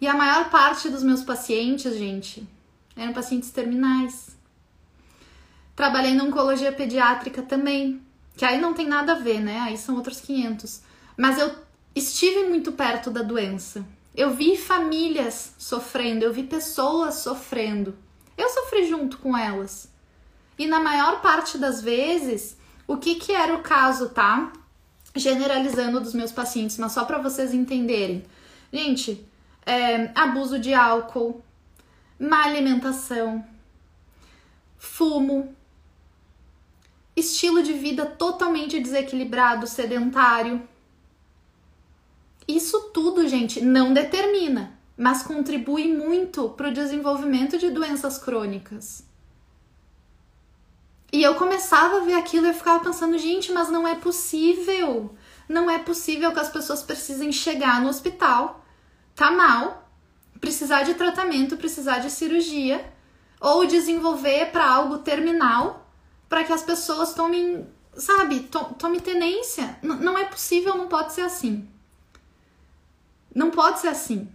[0.00, 2.48] E a maior parte dos meus pacientes, gente,
[2.96, 4.32] eram pacientes terminais
[5.74, 8.02] Trabalhei na oncologia pediátrica também,
[8.36, 9.58] que aí não tem nada a ver, né?
[9.60, 10.82] Aí são outros 500.
[11.16, 11.54] Mas eu
[11.94, 13.84] estive muito perto da doença.
[14.14, 17.96] Eu vi famílias sofrendo, eu vi pessoas sofrendo.
[18.38, 19.90] Eu sofri junto com elas.
[20.58, 22.56] E na maior parte das vezes,
[22.86, 24.52] o que que era o caso, tá?
[25.14, 28.24] Generalizando dos meus pacientes, mas só para vocês entenderem.
[28.72, 29.26] Gente,
[29.66, 31.42] é, abuso de álcool,
[32.18, 33.44] má alimentação,
[34.78, 35.54] fumo,
[37.14, 40.66] estilo de vida totalmente desequilibrado, sedentário.
[42.48, 49.04] Isso tudo, gente, não determina, mas contribui muito para o desenvolvimento de doenças crônicas.
[51.12, 55.14] E eu começava a ver aquilo e eu ficava pensando, gente, mas não é possível.
[55.46, 58.64] Não é possível que as pessoas precisem chegar no hospital,
[59.14, 59.90] tá mal,
[60.40, 62.90] precisar de tratamento, precisar de cirurgia,
[63.38, 65.86] ou desenvolver para algo terminal,
[66.28, 69.78] para que as pessoas tomem, sabe, to tomem tenência.
[69.82, 71.68] N não é possível, não pode ser assim.
[73.34, 74.28] Não pode ser assim.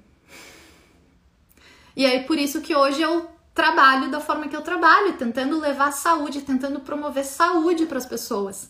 [1.96, 5.92] E aí por isso que hoje eu trabalho da forma que eu trabalho, tentando levar
[5.92, 8.70] saúde, tentando promover saúde para as pessoas.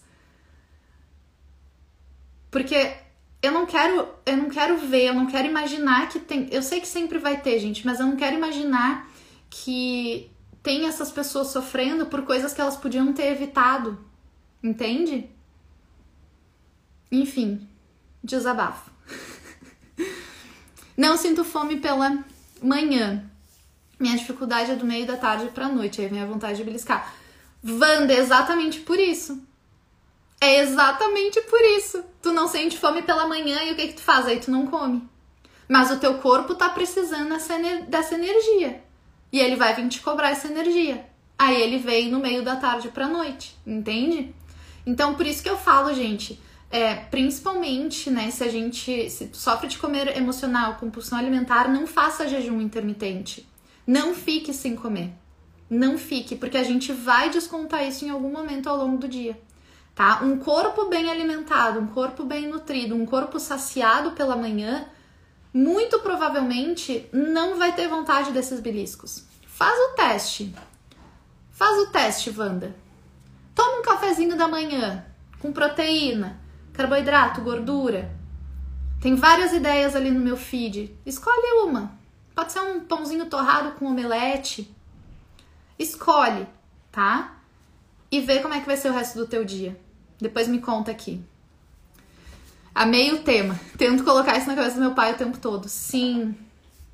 [2.49, 2.95] Porque
[3.41, 6.79] eu não quero, eu não quero ver, eu não quero imaginar que tem, eu sei
[6.79, 9.09] que sempre vai ter, gente, mas eu não quero imaginar
[9.49, 10.31] que
[10.63, 13.99] tem essas pessoas sofrendo por coisas que elas podiam ter evitado.
[14.63, 15.29] Entende?
[17.11, 17.67] Enfim,
[18.23, 18.89] desabafo.
[20.95, 22.23] não sinto fome pela
[22.63, 23.29] manhã.
[23.99, 27.13] Minha dificuldade é do meio da tarde pra noite, aí vem a vontade de beliscar.
[27.63, 29.41] Wanda, é exatamente por isso.
[30.39, 32.03] É exatamente por isso.
[32.21, 34.27] Tu não sente fome pela manhã e o que que tu faz?
[34.27, 35.07] Aí tu não come.
[35.67, 37.29] Mas o teu corpo tá precisando
[37.87, 38.83] dessa, energia.
[39.31, 41.05] E ele vai vir te cobrar essa energia.
[41.37, 44.33] Aí ele vem no meio da tarde pra noite, entende?
[44.85, 46.39] Então, por isso que eu falo, gente,
[46.71, 52.27] é, principalmente, né, se a gente se sofre de comer emocional, compulsão alimentar, não faça
[52.27, 53.47] jejum intermitente.
[53.87, 55.13] Não fique sem comer.
[55.69, 59.39] Não fique, porque a gente vai descontar isso em algum momento ao longo do dia.
[59.95, 60.21] Tá?
[60.21, 64.85] Um corpo bem alimentado, um corpo bem nutrido, um corpo saciado pela manhã,
[65.53, 69.23] muito provavelmente não vai ter vontade desses beliscos.
[69.47, 70.53] Faz o teste.
[71.49, 72.75] Faz o teste, Wanda.
[73.55, 75.03] Toma um cafezinho da manhã
[75.39, 76.39] com proteína,
[76.73, 78.11] carboidrato, gordura.
[79.01, 80.95] Tem várias ideias ali no meu feed.
[81.05, 81.96] Escolhe uma.
[82.37, 84.71] Pode ser um pãozinho torrado com omelete.
[85.79, 86.47] Escolhe,
[86.91, 87.35] tá?
[88.11, 89.75] E vê como é que vai ser o resto do teu dia.
[90.21, 91.19] Depois me conta aqui.
[92.75, 93.59] Amei o tema.
[93.75, 95.67] Tento colocar isso na cabeça do meu pai o tempo todo.
[95.67, 96.35] Sim,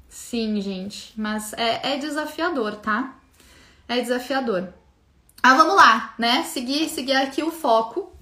[0.08, 1.14] sim, gente.
[1.20, 3.20] Mas é, é desafiador, tá?
[3.86, 4.74] É desafiador.
[5.44, 6.44] Ah, vamos lá, né?
[6.44, 8.14] Seguir, seguir aqui o foco.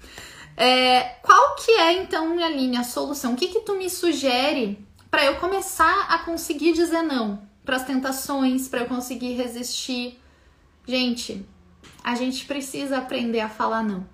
[0.58, 3.34] É, qual que é então, minha linha, a solução?
[3.34, 7.86] O que que tu me sugere para eu começar a conseguir dizer não para as
[7.86, 10.20] tentações, para eu conseguir resistir.
[10.88, 11.45] Gente,
[12.03, 14.07] a gente precisa aprender a falar não.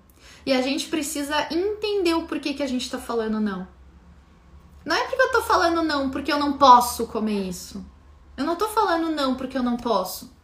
[0.44, 3.66] E a gente precisa entender o porquê que a gente tá falando não.
[4.84, 7.84] Não é porque eu tô falando não porque eu não posso comer isso.
[8.36, 10.36] Eu não tô falando não porque eu não posso.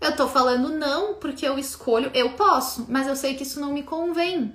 [0.00, 3.72] Eu tô falando não porque eu escolho, eu posso, mas eu sei que isso não
[3.72, 4.54] me convém.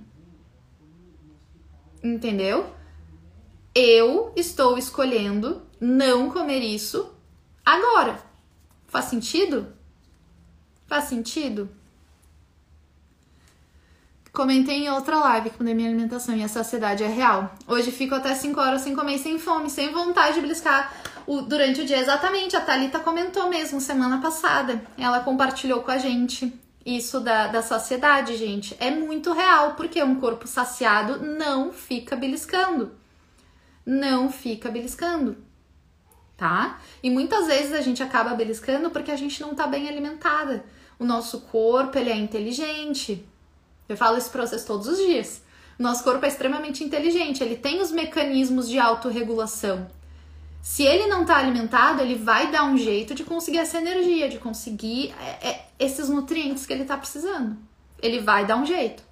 [2.01, 2.73] Entendeu?
[3.75, 7.11] Eu estou escolhendo não comer isso
[7.65, 8.19] agora.
[8.87, 9.73] Faz sentido?
[10.87, 11.69] Faz sentido?
[14.31, 17.55] Comentei em outra live que minha alimentação e a saciedade é real.
[17.67, 20.91] Hoje fico até 5 horas sem comer, sem fome, sem vontade de bliscar
[21.25, 21.99] o, durante o dia.
[21.99, 24.83] Exatamente, a Thalita comentou mesmo semana passada.
[24.97, 26.51] Ela compartilhou com a gente
[26.85, 28.75] isso da, da saciedade, gente.
[28.79, 33.02] É muito real, porque um corpo saciado não fica beliscando
[33.85, 35.37] não fica beliscando,
[36.37, 36.79] tá?
[37.01, 40.63] E muitas vezes a gente acaba beliscando porque a gente não tá bem alimentada.
[40.99, 43.25] O nosso corpo, ele é inteligente.
[43.89, 45.41] Eu falo pra vocês todos os dias.
[45.77, 49.87] Nosso corpo é extremamente inteligente, ele tem os mecanismos de autorregulação.
[50.61, 54.37] Se ele não tá alimentado, ele vai dar um jeito de conseguir essa energia, de
[54.37, 57.57] conseguir é, é, esses nutrientes que ele tá precisando.
[58.01, 59.03] Ele vai dar um jeito.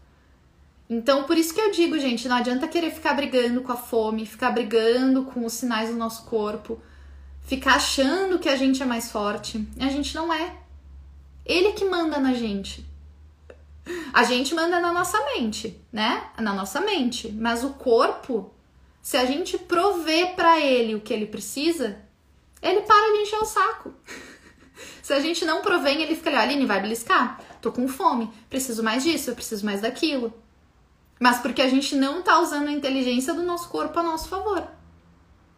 [0.94, 4.26] Então, por isso que eu digo, gente, não adianta querer ficar brigando com a fome,
[4.26, 6.82] ficar brigando com os sinais do nosso corpo,
[7.46, 9.66] ficar achando que a gente é mais forte.
[9.80, 10.54] A gente não é.
[11.46, 12.86] Ele que manda na gente.
[14.12, 16.30] A gente manda na nossa mente, né?
[16.38, 17.32] Na nossa mente.
[17.32, 18.54] Mas o corpo,
[19.02, 22.00] se a gente prover para ele o que ele precisa,
[22.62, 23.94] ele para de encher o saco.
[25.02, 27.40] se a gente não provém, ele fica ali, Aline, vai beliscar.
[27.62, 30.41] Tô com fome, preciso mais disso, eu preciso mais daquilo
[31.22, 34.68] mas porque a gente não tá usando a inteligência do nosso corpo a nosso favor.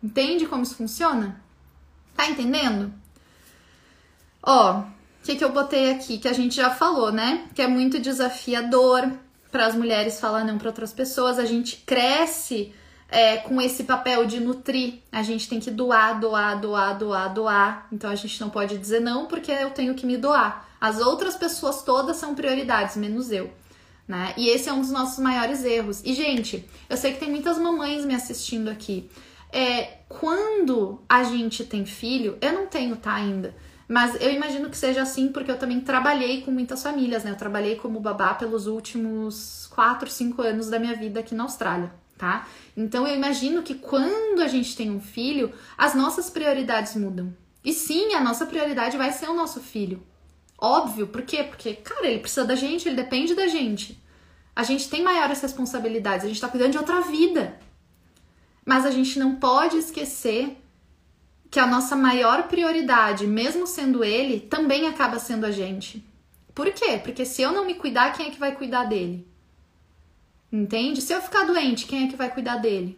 [0.03, 1.41] Entende como isso funciona?
[2.17, 2.93] Tá entendendo?
[4.43, 4.85] Ó, o
[5.23, 6.17] que, que eu botei aqui?
[6.17, 7.47] Que a gente já falou, né?
[7.55, 9.09] Que é muito desafiador
[9.49, 11.39] para as mulheres falar não para outras pessoas.
[11.39, 12.75] A gente cresce
[13.07, 14.95] é, com esse papel de nutrir.
[15.13, 17.87] A gente tem que doar, doar, doar, doar, doar.
[17.89, 20.67] Então a gente não pode dizer não porque eu tenho que me doar.
[20.81, 23.49] As outras pessoas todas são prioridades, menos eu
[24.07, 24.33] né?
[24.37, 26.01] E esse é um dos nossos maiores erros.
[26.03, 29.09] E, gente, eu sei que tem muitas mamães me assistindo aqui.
[29.51, 33.55] É, quando a gente tem filho, eu não tenho, tá, ainda,
[33.87, 37.31] Mas eu imagino que seja assim porque eu também trabalhei com muitas famílias, né?
[37.31, 41.93] Eu trabalhei como babá pelos últimos 4, 5 anos da minha vida aqui na Austrália,
[42.17, 42.47] tá?
[42.75, 47.35] Então eu imagino que quando a gente tem um filho, as nossas prioridades mudam.
[47.63, 50.01] E sim, a nossa prioridade vai ser o nosso filho.
[50.63, 51.43] Óbvio, por quê?
[51.43, 54.01] Porque, cara, ele precisa da gente, ele depende da gente.
[54.55, 57.59] A gente tem maiores responsabilidades, a gente tá cuidando de outra vida.
[58.65, 60.57] Mas a gente não pode esquecer
[61.51, 66.01] que a nossa maior prioridade, mesmo sendo ele, também acaba sendo a gente.
[66.55, 66.97] Por quê?
[67.03, 69.27] Porque se eu não me cuidar, quem é que vai cuidar dele?
[70.49, 71.01] Entende?
[71.01, 72.97] Se eu ficar doente, quem é que vai cuidar dele?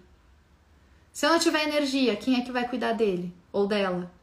[1.12, 4.14] Se eu não tiver energia, quem é que vai cuidar dele ou dela?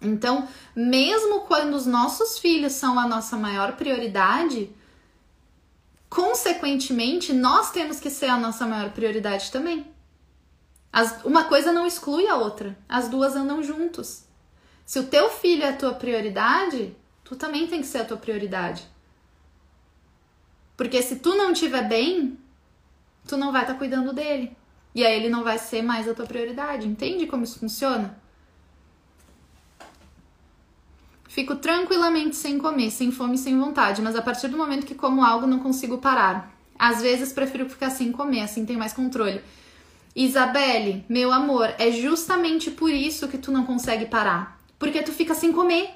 [0.00, 4.70] Então, mesmo quando os nossos filhos são a nossa maior prioridade,
[6.08, 9.86] consequentemente, nós temos que ser a nossa maior prioridade também.
[10.92, 12.76] As, uma coisa não exclui a outra.
[12.88, 14.24] As duas andam juntos.
[14.84, 18.16] Se o teu filho é a tua prioridade, tu também tem que ser a tua
[18.16, 18.86] prioridade.
[20.76, 22.38] Porque se tu não estiver bem,
[23.26, 24.56] tu não vai estar tá cuidando dele.
[24.94, 26.86] E aí ele não vai ser mais a tua prioridade.
[26.86, 28.16] Entende como isso funciona?
[31.36, 35.22] Fico tranquilamente sem comer, sem fome, sem vontade, mas a partir do momento que como
[35.22, 36.50] algo não consigo parar.
[36.78, 39.42] Às vezes prefiro ficar sem comer, assim tem mais controle.
[40.14, 44.58] Isabelle, meu amor, é justamente por isso que tu não consegue parar.
[44.78, 45.90] Porque tu fica sem comer.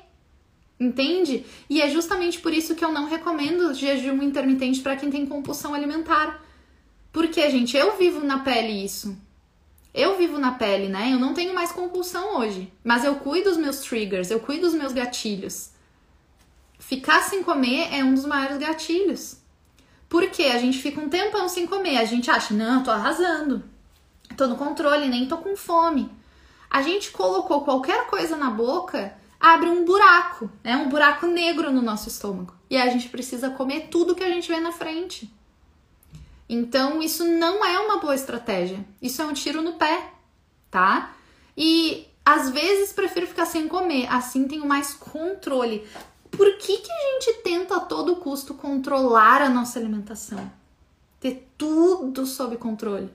[0.79, 1.47] Entende?
[1.71, 5.73] E é justamente por isso que eu não recomendo jejum intermitente para quem tem compulsão
[5.73, 6.45] alimentar.
[7.11, 9.17] Porque, gente, eu vivo na pele isso.
[9.93, 11.13] Eu vivo na pele, né?
[11.13, 14.75] Eu não tenho mais compulsão hoje, mas eu cuido dos meus triggers, eu cuido dos
[14.75, 15.71] meus gatilhos.
[16.79, 19.39] Ficar sem comer é um dos maiores gatilhos.
[20.09, 23.63] Porque a gente fica um tempão sem comer, a gente acha, não, eu tô arrasando
[24.41, 26.11] tô no controle, nem tô com fome.
[26.71, 30.77] A gente colocou qualquer coisa na boca, abre um buraco, né?
[30.77, 32.55] Um buraco negro no nosso estômago.
[32.71, 35.31] E a gente precisa comer tudo que a gente vê na frente.
[36.53, 38.85] Então, isso não é uma boa estratégia.
[39.01, 40.11] Isso é um tiro no pé,
[40.69, 41.15] tá?
[41.57, 45.87] E às vezes prefiro ficar sem comer, assim tenho mais controle.
[46.29, 50.51] Por que, que a gente tenta a todo custo controlar a nossa alimentação?
[51.21, 53.15] Ter tudo sob controle.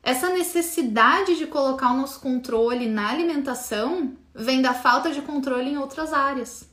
[0.00, 5.76] Essa necessidade de colocar o nosso controle na alimentação vem da falta de controle em
[5.76, 6.70] outras áreas,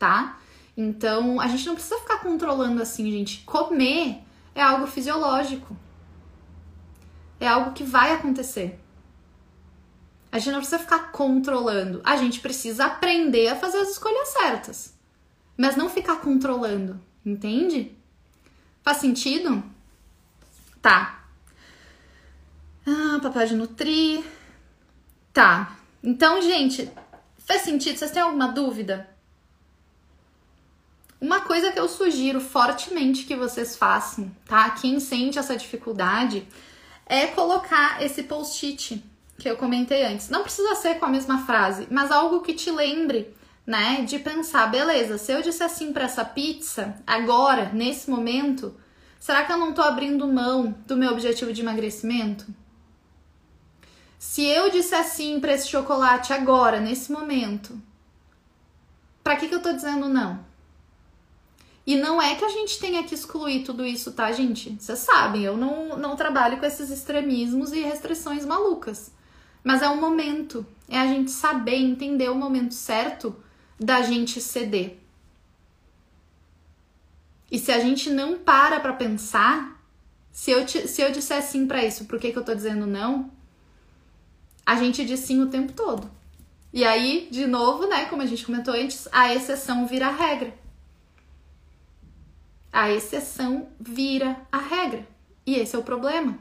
[0.00, 0.40] tá?
[0.76, 3.44] Então, a gente não precisa ficar controlando assim, gente.
[3.44, 4.25] Comer
[4.56, 5.76] é algo fisiológico.
[7.38, 8.80] É algo que vai acontecer.
[10.32, 12.00] A gente não precisa ficar controlando.
[12.02, 14.94] A gente precisa aprender a fazer as escolhas certas.
[15.56, 17.94] Mas não ficar controlando, entende?
[18.82, 19.62] Faz sentido?
[20.80, 21.24] Tá.
[22.86, 24.24] Ah, papai de nutrir.
[25.34, 25.76] Tá.
[26.02, 26.90] Então, gente,
[27.38, 27.98] faz sentido?
[27.98, 29.15] Vocês têm alguma dúvida?
[31.20, 34.68] Uma coisa que eu sugiro fortemente que vocês façam, tá?
[34.70, 36.46] Quem sente essa dificuldade
[37.06, 39.02] é colocar esse post-it
[39.38, 40.28] que eu comentei antes.
[40.28, 43.34] Não precisa ser com a mesma frase, mas algo que te lembre,
[43.66, 48.74] né, de pensar, beleza, se eu disser sim para essa pizza agora, nesse momento,
[49.18, 52.46] será que eu não tô abrindo mão do meu objetivo de emagrecimento?
[54.18, 57.80] Se eu disser sim para esse chocolate agora, nesse momento,
[59.22, 60.45] para que, que eu tô dizendo não?
[61.86, 64.76] E não é que a gente tenha que excluir tudo isso, tá, gente?
[64.78, 69.12] Vocês sabem, eu não, não trabalho com esses extremismos e restrições malucas.
[69.62, 73.36] Mas é um momento, é a gente saber, entender o momento certo
[73.78, 74.98] da gente ceder.
[77.50, 79.80] E se a gente não para pra pensar,
[80.32, 83.30] se eu, se eu disser sim para isso, por que, que eu tô dizendo não?
[84.66, 86.10] a gente diz sim o tempo todo.
[86.72, 90.52] E aí, de novo, né, como a gente comentou antes, a exceção vira regra.
[92.76, 95.08] A exceção vira a regra.
[95.46, 96.38] E esse é o problema.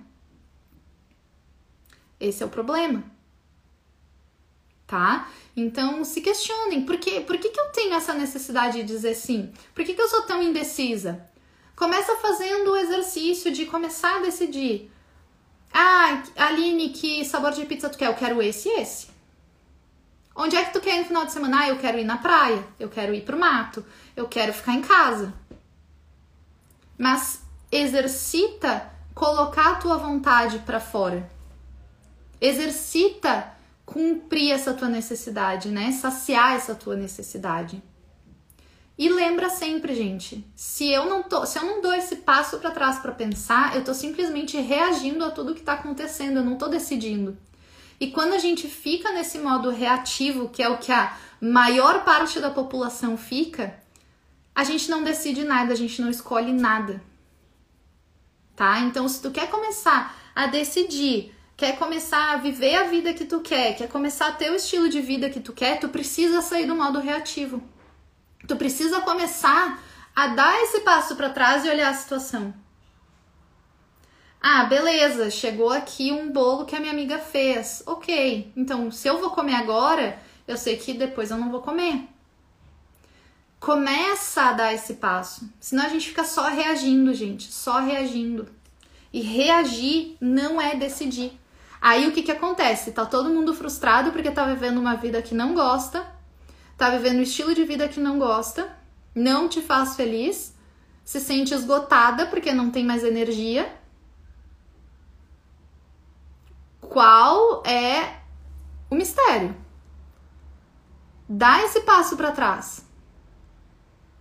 [2.20, 3.06] Esse é o problema.
[4.86, 5.30] Tá?
[5.56, 7.22] Então se questionem, por, quê?
[7.22, 9.54] por que, que eu tenho essa necessidade de dizer sim?
[9.74, 11.26] Por que, que eu sou tão indecisa?
[11.74, 14.92] Começa fazendo o exercício de começar a decidir.
[15.74, 18.08] Ah, Aline, que sabor de pizza tu quer?
[18.08, 19.08] Eu quero esse e esse.
[20.36, 21.62] Onde é que tu quer ir no final de semana?
[21.62, 23.86] Ah, eu quero ir na praia, eu quero ir pro mato,
[24.18, 25.34] eu quero ficar em casa.
[26.98, 27.42] Mas
[27.72, 31.30] exercita colocar a tua vontade para fora.
[32.40, 33.54] Exercita
[33.86, 35.92] cumprir essa tua necessidade, né?
[35.92, 37.82] Saciar essa tua necessidade.
[38.98, 42.72] E lembra sempre, gente, se eu não tô, se eu não dou esse passo para
[42.72, 46.68] trás para pensar, eu tô simplesmente reagindo a tudo que tá acontecendo, eu não tô
[46.70, 47.38] decidindo.
[48.00, 52.40] E quando a gente fica nesse modo reativo, que é o que a maior parte
[52.40, 53.78] da população fica,
[54.56, 57.04] a gente não decide nada, a gente não escolhe nada.
[58.56, 58.80] Tá?
[58.80, 63.42] Então, se tu quer começar a decidir, quer começar a viver a vida que tu
[63.42, 66.66] quer, quer começar a ter o estilo de vida que tu quer, tu precisa sair
[66.66, 67.62] do modo reativo.
[68.48, 69.84] Tu precisa começar
[70.16, 72.54] a dar esse passo para trás e olhar a situação.
[74.42, 77.84] Ah, beleza, chegou aqui um bolo que a minha amiga fez.
[77.86, 82.08] Ok, então se eu vou comer agora, eu sei que depois eu não vou comer.
[83.66, 85.50] Começa a dar esse passo.
[85.60, 87.52] Senão a gente fica só reagindo, gente.
[87.52, 88.48] Só reagindo.
[89.12, 91.36] E reagir não é decidir.
[91.82, 92.92] Aí o que, que acontece?
[92.92, 96.06] Tá todo mundo frustrado porque tá vivendo uma vida que não gosta,
[96.78, 98.72] tá vivendo um estilo de vida que não gosta,
[99.16, 100.56] não te faz feliz,
[101.04, 103.76] se sente esgotada porque não tem mais energia.
[106.80, 108.20] Qual é
[108.92, 109.56] o mistério?
[111.28, 112.85] Dá esse passo para trás.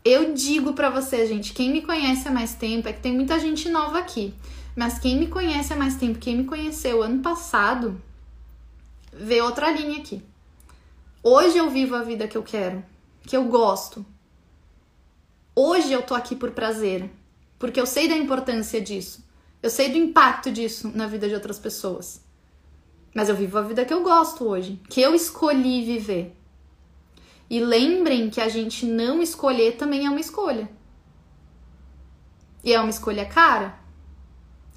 [0.04, 3.40] Eu digo para você, gente, quem me conhece há mais tempo, é que tem muita
[3.40, 4.34] gente nova aqui.
[4.76, 7.98] Mas quem me conhece há mais tempo, quem me conheceu ano passado,
[9.10, 10.22] vê outra linha aqui.
[11.22, 12.84] Hoje eu vivo a vida que eu quero,
[13.22, 14.04] que eu gosto.
[15.56, 17.08] Hoje eu tô aqui por prazer,
[17.58, 19.24] porque eu sei da importância disso.
[19.62, 22.20] Eu sei do impacto disso na vida de outras pessoas.
[23.14, 26.36] Mas eu vivo a vida que eu gosto hoje, que eu escolhi viver.
[27.48, 30.68] E lembrem que a gente não escolher também é uma escolha.
[32.62, 33.78] E é uma escolha cara.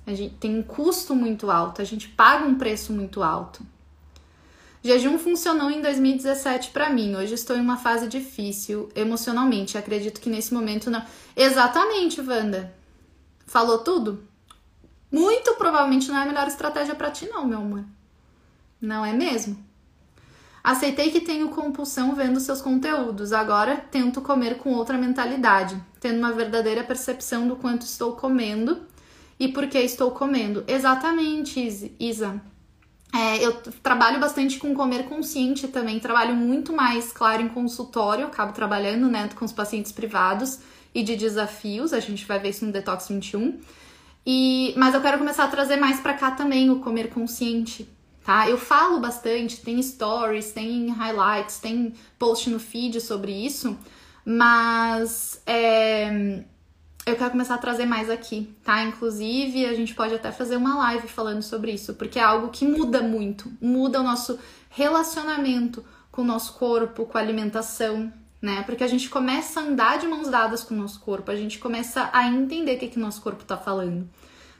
[0.05, 3.65] A gente tem um custo muito alto, a gente paga um preço muito alto.
[4.83, 7.15] Jejum funcionou em 2017 para mim.
[7.15, 9.77] Hoje estou em uma fase difícil emocionalmente.
[9.77, 11.03] Acredito que nesse momento não.
[11.35, 12.73] Exatamente, Wanda.
[13.45, 14.23] Falou tudo?
[15.11, 17.83] Muito provavelmente não é a melhor estratégia para ti, não, meu amor.
[18.79, 19.66] Não é mesmo?
[20.67, 23.31] Aceitei que tenho compulsão vendo seus conteúdos.
[23.31, 28.81] Agora tento comer com outra mentalidade, tendo uma verdadeira percepção do quanto estou comendo
[29.39, 30.65] e por que estou comendo.
[30.67, 32.41] Exatamente, Isa.
[33.15, 38.51] É, eu trabalho bastante com comer consciente também, trabalho muito mais, claro, em consultório, acabo
[38.51, 40.59] trabalhando né, com os pacientes privados
[40.93, 43.57] e de desafios, a gente vai ver isso no Detox 21.
[44.25, 47.87] E, mas eu quero começar a trazer mais para cá também o comer consciente,
[48.27, 48.49] tá?
[48.49, 53.79] Eu falo bastante, tem stories, tem highlights, tem post no feed sobre isso,
[54.25, 56.43] mas é,
[57.05, 58.83] eu quero começar a trazer mais aqui, tá?
[58.83, 62.67] Inclusive, a gente pode até fazer uma live falando sobre isso, porque é algo que
[62.67, 64.37] muda muito, muda o nosso
[64.71, 68.11] relacionamento com o nosso corpo, com a alimentação,
[68.41, 68.61] né?
[68.63, 71.59] Porque a gente começa a andar de mãos dadas com o nosso corpo, a gente
[71.59, 74.05] começa a entender o que, que o nosso corpo tá falando,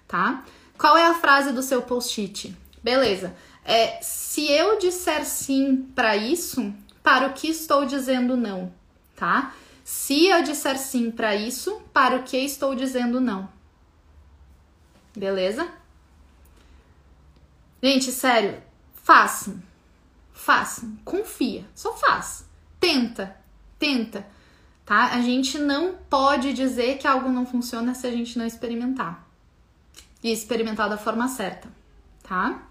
[0.08, 0.46] tá?
[0.78, 2.56] Qual é a frase do seu post-it?
[2.82, 3.36] Beleza.
[3.68, 8.72] É, se eu disser sim para isso, para o que estou dizendo não,
[9.14, 9.54] tá?
[9.84, 13.50] Se eu disser sim para isso, para o que estou dizendo não?
[15.14, 15.68] Beleza?
[17.84, 18.64] Gente, sério,
[18.94, 19.62] façam.
[20.32, 20.98] Façam.
[21.04, 21.66] Confia.
[21.76, 22.46] Só faz.
[22.80, 23.36] Tenta.
[23.78, 24.26] Tenta.
[24.86, 25.08] Tá?
[25.08, 29.28] A gente não pode dizer que algo não funciona se a gente não experimentar.
[30.24, 31.68] E experimentar da forma certa,
[32.24, 32.67] tá?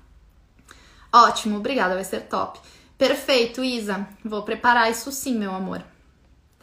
[1.25, 2.61] Ótimo, obrigada, vai ser top.
[2.99, 4.07] Perfeito, Isa.
[4.25, 5.83] Vou preparar isso sim, meu amor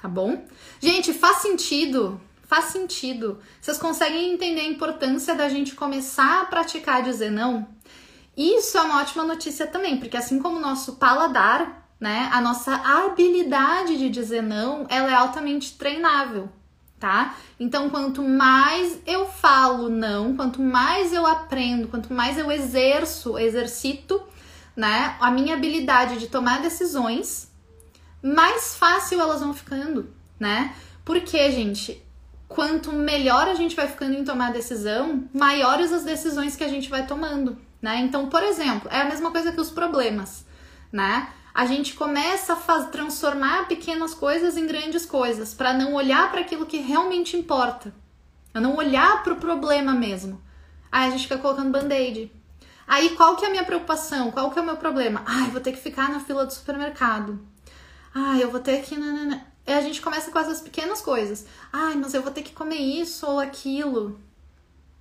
[0.03, 0.43] tá bom?
[0.81, 2.19] Gente, faz sentido?
[2.45, 3.39] Faz sentido.
[3.61, 7.65] Vocês conseguem entender a importância da gente começar a praticar dizer não?
[8.35, 12.75] Isso é uma ótima notícia também, porque assim como o nosso paladar, né, a nossa
[12.75, 16.49] habilidade de dizer não, ela é altamente treinável,
[16.99, 17.35] tá?
[17.57, 24.21] Então, quanto mais eu falo não, quanto mais eu aprendo, quanto mais eu exerço, exercito,
[24.75, 27.51] né, a minha habilidade de tomar decisões,
[28.21, 30.73] mais fácil elas vão ficando, né?
[31.03, 32.01] Porque, gente,
[32.47, 36.89] quanto melhor a gente vai ficando em tomar decisão, maiores as decisões que a gente
[36.89, 37.99] vai tomando, né?
[37.99, 40.45] Então, por exemplo, é a mesma coisa que os problemas,
[40.91, 41.29] né?
[41.53, 46.41] A gente começa a faz, transformar pequenas coisas em grandes coisas, para não olhar para
[46.41, 47.93] aquilo que realmente importa,
[48.53, 50.41] a não olhar para o problema mesmo.
[50.91, 52.31] Aí a gente fica colocando band-aid.
[52.87, 54.31] Aí qual que é a minha preocupação?
[54.31, 55.23] Qual que é o meu problema?
[55.25, 57.39] Ai, vou ter que ficar na fila do supermercado.
[58.13, 58.97] Ah, eu vou ter que.
[58.97, 59.47] Nanana.
[59.65, 61.45] E a gente começa com essas pequenas coisas.
[61.71, 64.19] Ai, mas eu vou ter que comer isso ou aquilo.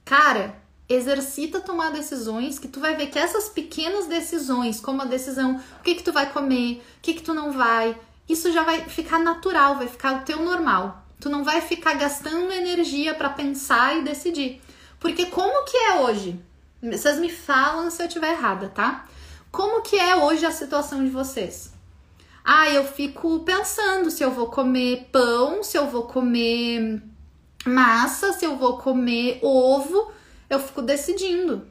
[0.05, 0.57] Cara,
[0.89, 5.83] exercita tomar decisões que tu vai ver que essas pequenas decisões, como a decisão, o
[5.83, 9.19] que que tu vai comer, o que que tu não vai, isso já vai ficar
[9.19, 11.05] natural, vai ficar o teu normal.
[11.21, 14.61] Tu não vai ficar gastando energia para pensar e decidir.
[14.99, 16.41] Porque como que é hoje?
[16.83, 19.07] Vocês me falam se eu estiver errada, tá?
[19.53, 21.73] Como que é hoje a situação de vocês?
[22.45, 27.01] Ah, eu fico pensando se eu vou comer pão, se eu vou comer
[27.65, 30.11] massa, se eu vou comer ovo,
[30.51, 31.65] eu fico decidindo.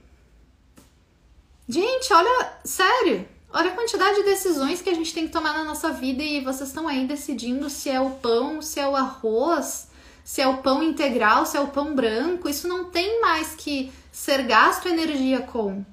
[1.67, 5.65] Gente, olha, sério, olha a quantidade de decisões que a gente tem que tomar na
[5.65, 9.89] nossa vida e vocês estão aí decidindo se é o pão, se é o arroz,
[10.23, 12.47] se é o pão integral, se é o pão branco.
[12.47, 15.85] Isso não tem mais que ser gasto energia com.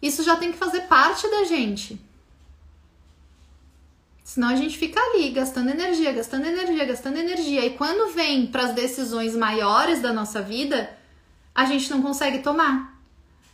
[0.00, 2.00] Isso já tem que fazer parte da gente.
[4.22, 7.66] Senão a gente fica ali gastando energia, gastando energia, gastando energia.
[7.66, 10.96] E quando vem para as decisões maiores da nossa vida,
[11.52, 12.96] a gente não consegue tomar.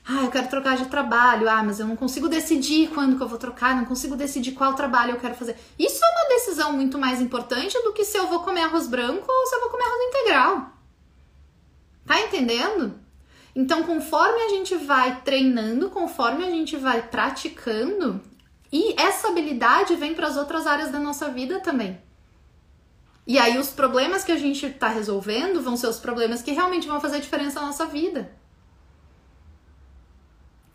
[0.07, 1.49] Ah, eu quero trocar de trabalho.
[1.49, 4.75] Ah, mas eu não consigo decidir quando que eu vou trocar, não consigo decidir qual
[4.75, 5.57] trabalho eu quero fazer.
[5.79, 9.25] Isso é uma decisão muito mais importante do que se eu vou comer arroz branco
[9.27, 10.73] ou se eu vou comer arroz integral.
[12.07, 13.06] Tá entendendo?
[13.57, 18.21] Então, conforme a gente vai treinando, conforme a gente vai praticando,
[18.71, 21.99] e essa habilidade vem para as outras áreas da nossa vida também.
[23.27, 26.87] E aí os problemas que a gente está resolvendo vão ser os problemas que realmente
[26.87, 28.31] vão fazer diferença na nossa vida.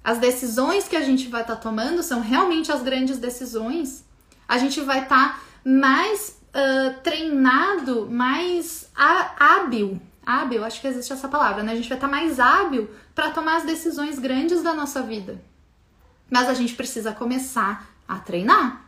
[0.03, 4.03] As decisões que a gente vai estar tá tomando são realmente as grandes decisões.
[4.47, 10.01] A gente vai estar tá mais uh, treinado, mais hábil.
[10.25, 11.71] Hábil, acho que existe essa palavra, né?
[11.71, 15.41] A gente vai estar tá mais hábil para tomar as decisões grandes da nossa vida.
[16.29, 18.85] Mas a gente precisa começar a treinar.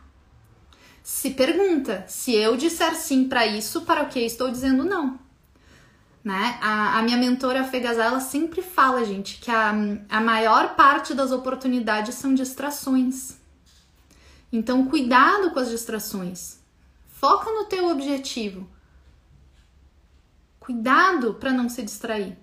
[1.02, 5.18] Se pergunta, se eu disser sim para isso, para o que estou dizendo não?
[6.24, 6.58] Né?
[6.62, 9.74] A, a minha mentora Fegazá, ela sempre fala, gente, que a,
[10.08, 13.36] a maior parte das oportunidades são distrações.
[14.50, 16.58] Então, cuidado com as distrações.
[17.08, 18.66] Foca no teu objetivo.
[20.64, 22.36] Cuidado para não se distrair,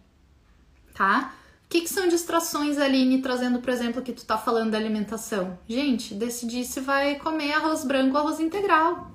[0.94, 1.34] tá?
[1.72, 5.58] que, que são distrações, Aline, trazendo, por exemplo, que tu tá falando da alimentação?
[5.70, 9.10] Gente, decidir se vai comer arroz branco ou arroz integral.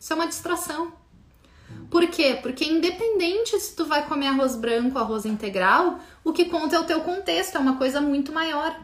[0.00, 0.90] Isso é uma distração.
[1.90, 2.38] Por quê?
[2.40, 6.78] Porque independente se tu vai comer arroz branco ou arroz integral, o que conta é
[6.78, 8.74] o teu contexto, é uma coisa muito maior.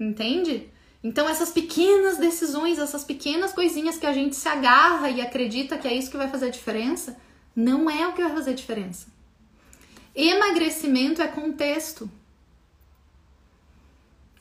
[0.00, 0.70] Entende?
[1.02, 5.86] Então essas pequenas decisões, essas pequenas coisinhas que a gente se agarra e acredita que
[5.86, 7.18] é isso que vai fazer a diferença,
[7.54, 9.06] não é o que vai fazer diferença.
[10.14, 12.10] Emagrecimento é contexto.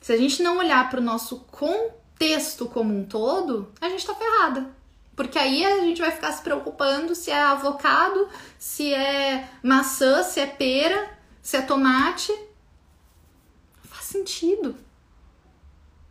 [0.01, 4.13] Se a gente não olhar para o nosso contexto como um todo, a gente está
[4.13, 4.69] ferrada.
[5.15, 10.39] Porque aí a gente vai ficar se preocupando se é avocado, se é maçã, se
[10.39, 12.31] é pera, se é tomate.
[12.31, 14.75] Não faz sentido.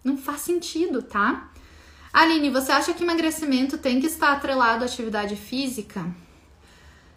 [0.04, 1.50] Não faz sentido, tá?
[2.12, 6.04] Aline, você acha que emagrecimento tem que estar atrelado à atividade física?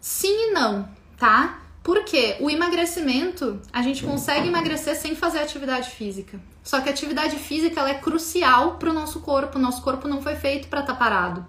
[0.08, 0.88] Sim e não,
[1.18, 1.64] tá?
[1.82, 6.40] Porque o emagrecimento, a gente consegue emagrecer sem fazer atividade física.
[6.64, 9.58] Só que a atividade física ela é crucial para o nosso corpo.
[9.58, 11.44] O nosso corpo não foi feito para estar tá parado.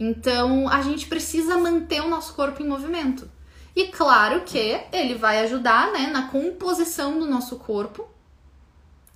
[0.00, 3.30] Então, a gente precisa manter o nosso corpo em movimento.
[3.76, 8.08] E claro que ele vai ajudar né, na composição do nosso corpo,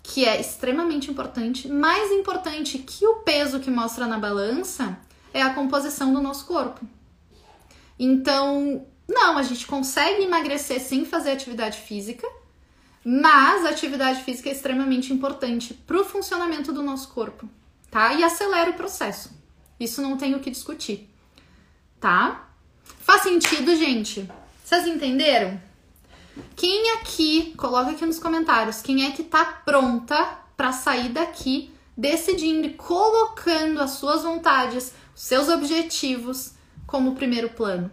[0.02, 1.68] que é extremamente importante.
[1.68, 4.98] Mais importante que o peso que mostra na balança
[5.32, 6.86] é a composição do nosso corpo.
[8.04, 12.26] Então, não, a gente consegue emagrecer sem fazer atividade física,
[13.04, 17.48] mas a atividade física é extremamente importante para o funcionamento do nosso corpo,
[17.92, 18.12] tá?
[18.14, 19.30] E acelera o processo.
[19.78, 21.08] Isso não tem o que discutir,
[22.00, 22.48] tá?
[22.82, 24.28] Faz sentido, gente?
[24.64, 25.62] Vocês entenderam?
[26.56, 32.66] Quem aqui, coloca aqui nos comentários, quem é que tá pronta para sair daqui decidindo
[32.66, 36.60] e colocando as suas vontades, os seus objetivos
[36.92, 37.90] como primeiro plano?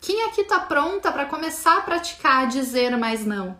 [0.00, 3.56] Quem aqui tá pronta para começar a praticar dizer mais não?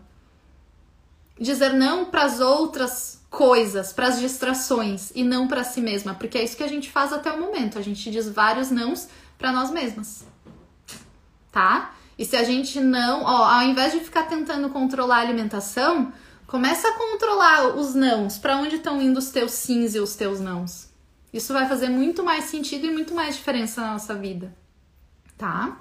[1.39, 6.37] Dizer não para as outras coisas, para as distrações e não para si mesma, porque
[6.37, 7.79] é isso que a gente faz até o momento.
[7.79, 10.25] A gente diz vários nãos para nós mesmas.
[11.53, 11.95] Tá?
[12.17, 16.11] E se a gente não, ó, ao invés de ficar tentando controlar a alimentação,
[16.45, 20.41] começa a controlar os nãos, para onde estão indo os teus sims e os teus
[20.41, 20.89] nãos.
[21.31, 24.53] Isso vai fazer muito mais sentido e muito mais diferença na nossa vida.
[25.41, 25.75] Tá?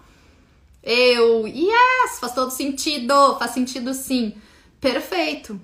[0.82, 4.40] Eu, yes, faz todo sentido, faz sentido sim.
[4.80, 5.60] Perfeito,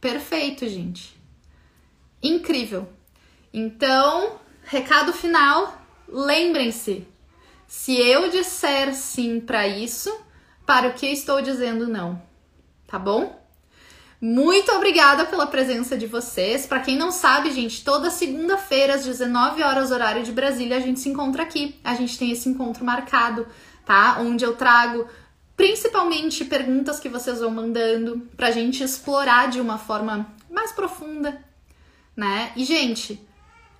[0.00, 1.16] perfeito, gente.
[2.20, 2.88] Incrível.
[3.54, 7.06] Então, recado final: lembrem-se,
[7.68, 10.12] se eu disser sim para isso,
[10.66, 12.20] para o que estou dizendo não,
[12.84, 13.45] tá bom?
[14.20, 16.66] Muito obrigada pela presença de vocês.
[16.66, 21.00] Para quem não sabe, gente, toda segunda-feira às 19 horas horário de Brasília a gente
[21.00, 21.78] se encontra aqui.
[21.84, 23.46] A gente tem esse encontro marcado
[23.84, 24.18] tá?
[24.18, 25.06] Onde eu trago
[25.56, 31.40] principalmente perguntas que vocês vão mandando pra gente explorar de uma forma mais profunda,
[32.14, 32.52] né?
[32.56, 33.24] E gente,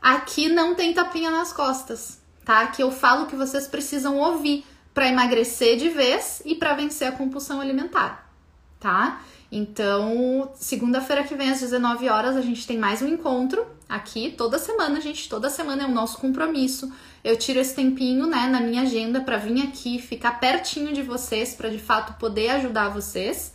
[0.00, 2.60] Aqui não tem tapinha nas costas, tá?
[2.60, 4.64] Aqui eu falo o que vocês precisam ouvir
[4.94, 8.30] para emagrecer de vez e para vencer a compulsão alimentar,
[8.78, 9.20] tá?
[9.50, 14.58] Então, segunda-feira que vem às 19 horas a gente tem mais um encontro aqui toda
[14.58, 16.92] semana, gente, toda semana é o nosso compromisso.
[17.22, 21.54] Eu tiro esse tempinho, né, na minha agenda para vir aqui, ficar pertinho de vocês
[21.54, 23.54] para de fato poder ajudar vocês.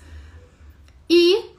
[1.10, 1.52] E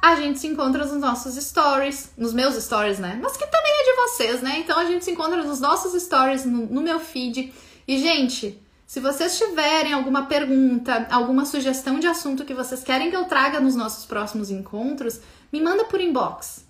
[0.00, 3.18] a gente se encontra nos nossos stories, nos meus stories, né?
[3.22, 4.58] Mas que também é de vocês, né?
[4.60, 7.52] Então a gente se encontra nos nossos stories, no, no meu feed.
[7.86, 13.16] E, gente, se vocês tiverem alguma pergunta, alguma sugestão de assunto que vocês querem que
[13.16, 15.20] eu traga nos nossos próximos encontros,
[15.52, 16.64] me manda por inbox.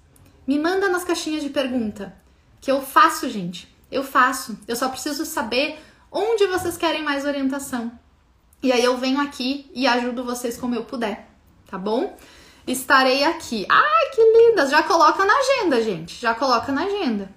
[0.44, 2.12] Me manda nas caixinhas de pergunta.
[2.60, 3.72] Que eu faço, gente.
[3.88, 4.58] Eu faço.
[4.66, 5.78] Eu só preciso saber
[6.10, 7.92] onde vocês querem mais orientação.
[8.60, 11.30] E aí eu venho aqui e ajudo vocês como eu puder,
[11.70, 12.16] tá bom?
[12.66, 13.64] Estarei aqui.
[13.70, 14.70] Ai, que lindas!
[14.70, 16.20] Já coloca na agenda, gente.
[16.20, 17.32] Já coloca na agenda.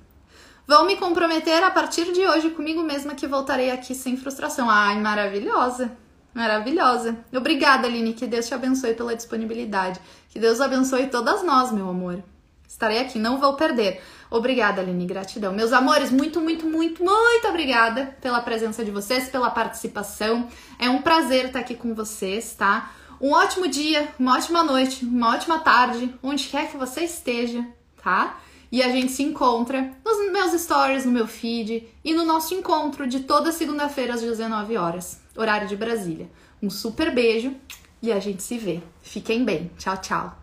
[0.68, 4.70] Vão me comprometer a partir de hoje comigo mesma que voltarei aqui sem frustração.
[4.70, 5.91] Ai, maravilhosa.
[6.34, 7.18] Maravilhosa.
[7.36, 8.14] Obrigada, Aline.
[8.14, 9.99] Que Deus te abençoe pela disponibilidade.
[10.30, 12.24] Que Deus abençoe todas nós, meu amor.
[12.68, 14.01] Estarei aqui, não vou perder.
[14.30, 15.05] Obrigada, Aline.
[15.05, 15.51] Gratidão.
[15.51, 20.47] Meus amores, muito, muito, muito, muito obrigada pela presença de vocês, pela participação.
[20.80, 22.91] É um prazer estar aqui com vocês, tá?
[23.20, 27.64] Um ótimo dia, uma ótima noite, uma ótima tarde, onde quer que você esteja,
[28.01, 28.39] tá?
[28.72, 33.05] E a gente se encontra nos meus stories, no meu feed e no nosso encontro
[33.05, 36.30] de toda segunda-feira às 19 horas, horário de Brasília.
[36.63, 37.53] Um super beijo
[38.01, 38.82] e a gente se vê.
[39.01, 39.69] Fiquem bem.
[39.78, 40.40] Tchau, tchau.